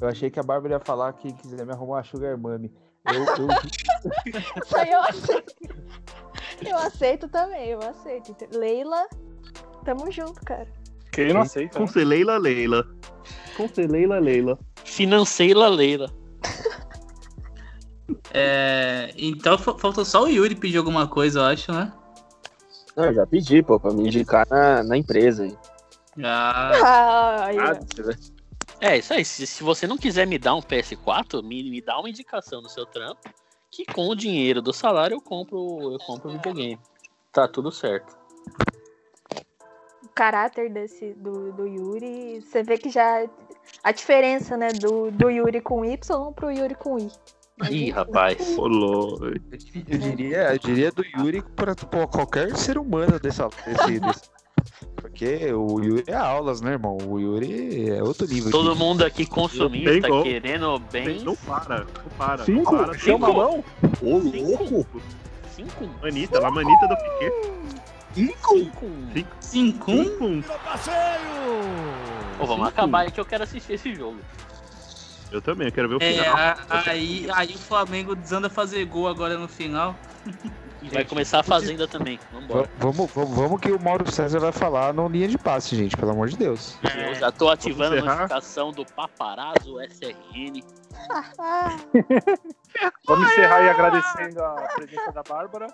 [0.00, 2.72] Eu achei que a Bárbara ia falar que quiser me arrumar uma Sugar Mummy.
[3.06, 3.48] Eu, eu,
[4.78, 5.54] aí eu aceito.
[6.64, 8.34] Eu aceito também, eu aceito.
[8.56, 9.06] Leila,
[9.84, 10.66] tamo junto, cara.
[11.12, 11.78] Quem não aceita?
[11.78, 11.86] né?
[11.86, 12.86] Com Leila Leila.
[13.56, 14.58] Com Leila Leila.
[14.84, 16.10] Financeira Leila.
[18.32, 21.92] É, então fa- falta só o Yuri pedir alguma coisa, eu acho, né?
[22.96, 25.56] Não, eu já pedi, pô, pra me indicar na, na empresa aí.
[26.16, 26.70] Já.
[26.82, 27.46] Ah.
[27.50, 27.72] Ah,
[28.02, 28.14] vai-
[28.80, 29.24] É, isso aí.
[29.24, 32.68] Se, se você não quiser me dar um PS4, me, me dá uma indicação no
[32.68, 33.20] seu trampo.
[33.70, 36.78] Que com o dinheiro do salário eu compro eu compro o videogame.
[37.32, 38.16] Tá tudo certo.
[40.02, 43.28] o caráter desse do, do Yuri, você vê que já
[43.82, 47.10] a diferença, né, do, do Yuri com Y pro Yuri com I.
[47.70, 48.56] Ih, rapaz.
[48.58, 49.24] Ô, louco.
[49.26, 51.74] eu diria, eu diria do Yuri para
[52.06, 54.30] qualquer ser humano dessa, desse, desse-
[55.10, 56.98] Porque o Yuri é aulas, né, irmão?
[57.08, 58.50] O Yuri é outro nível.
[58.50, 60.22] Todo mundo aqui consumista, Tem como.
[60.24, 61.20] querendo bem.
[61.22, 62.44] Não para, não para.
[62.44, 62.72] Cinco?
[62.74, 62.98] Não para.
[62.98, 63.64] Chama a mão?
[64.02, 64.86] Ô, louco!
[65.54, 65.88] Cinco?
[66.02, 67.32] Manita, lá manita do Piquet.
[68.14, 68.54] Cinco?
[69.40, 69.90] Cinco?
[69.92, 70.44] Cinco.
[72.36, 74.18] Pô, vamos acabar aí que eu quero assistir esse jogo.
[75.30, 76.36] Eu também, eu quero ver o É, final.
[76.36, 76.56] a-
[76.90, 79.94] aí, aí o Flamengo desanda fazer gol agora no final.
[80.82, 82.18] E vai começar a Fazenda também.
[82.32, 82.70] Vambora.
[82.78, 86.10] Vamos, vamos, vamos que o Mauro César vai falar no linha de passe, gente, pelo
[86.12, 86.78] amor de Deus.
[87.06, 90.62] Eu já tô ativando a notificação do Paparazzo SRN.
[93.06, 95.66] Vamos encerrar aí agradecendo a presença da Bárbara.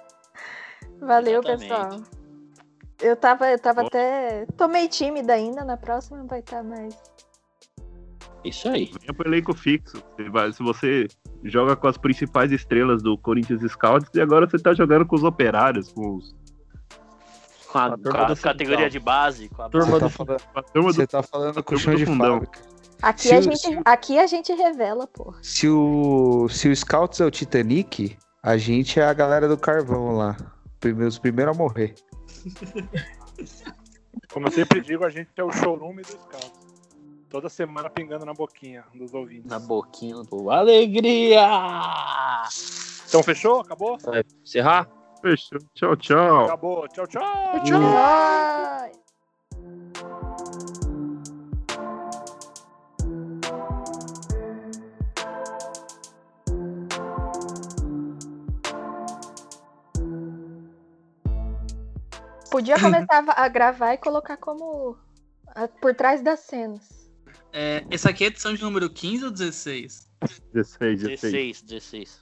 [1.01, 1.69] Valeu, Exatamente.
[1.69, 2.01] pessoal.
[3.01, 4.47] Eu tava, eu tava até.
[4.57, 6.97] Tô meio tímida ainda, na próxima vai estar mais.
[8.45, 8.93] Isso aí.
[9.01, 10.03] Venha pro elenco fixo.
[10.53, 11.09] Se você
[11.45, 15.25] joga com as principais estrelas do Corinthians Scouts e agora você tá jogando com os
[15.25, 16.35] operários, com os.
[17.71, 19.49] Com a, com a do categoria de base.
[19.49, 20.01] Com a Você base.
[20.01, 22.33] tá falando, a turma do- você tá falando com turma chão de fundão.
[22.35, 22.61] fábrica.
[23.01, 25.35] Aqui, Se a o- gente, se- aqui a gente revela, pô.
[25.43, 30.13] Se o, se o Scouts é o Titanic, a gente é a galera do carvão
[30.17, 30.37] lá.
[31.09, 31.95] Os primeiros a morrer.
[34.33, 36.53] Como eu sempre digo, a gente é o showroom do Scout.
[37.33, 39.51] Toda semana pingando na boquinha dos ouvintes.
[39.51, 41.41] Na boquinha do Alegria!
[43.09, 43.61] Então fechou?
[43.61, 43.97] Acabou?
[44.01, 44.87] Vai encerrar?
[45.23, 45.59] Fechou.
[45.73, 46.45] Tchau, tchau.
[46.45, 46.87] Acabou.
[46.89, 47.23] Tchau, tchau.
[47.23, 48.93] Vai.
[62.51, 64.99] Podia começar a gravar e colocar como
[65.47, 67.02] ah, por trás das cenas.
[67.53, 70.09] É, essa aqui é a edição de número 15 ou 16?
[70.53, 71.33] 16, 16.
[71.33, 72.22] 16, 16.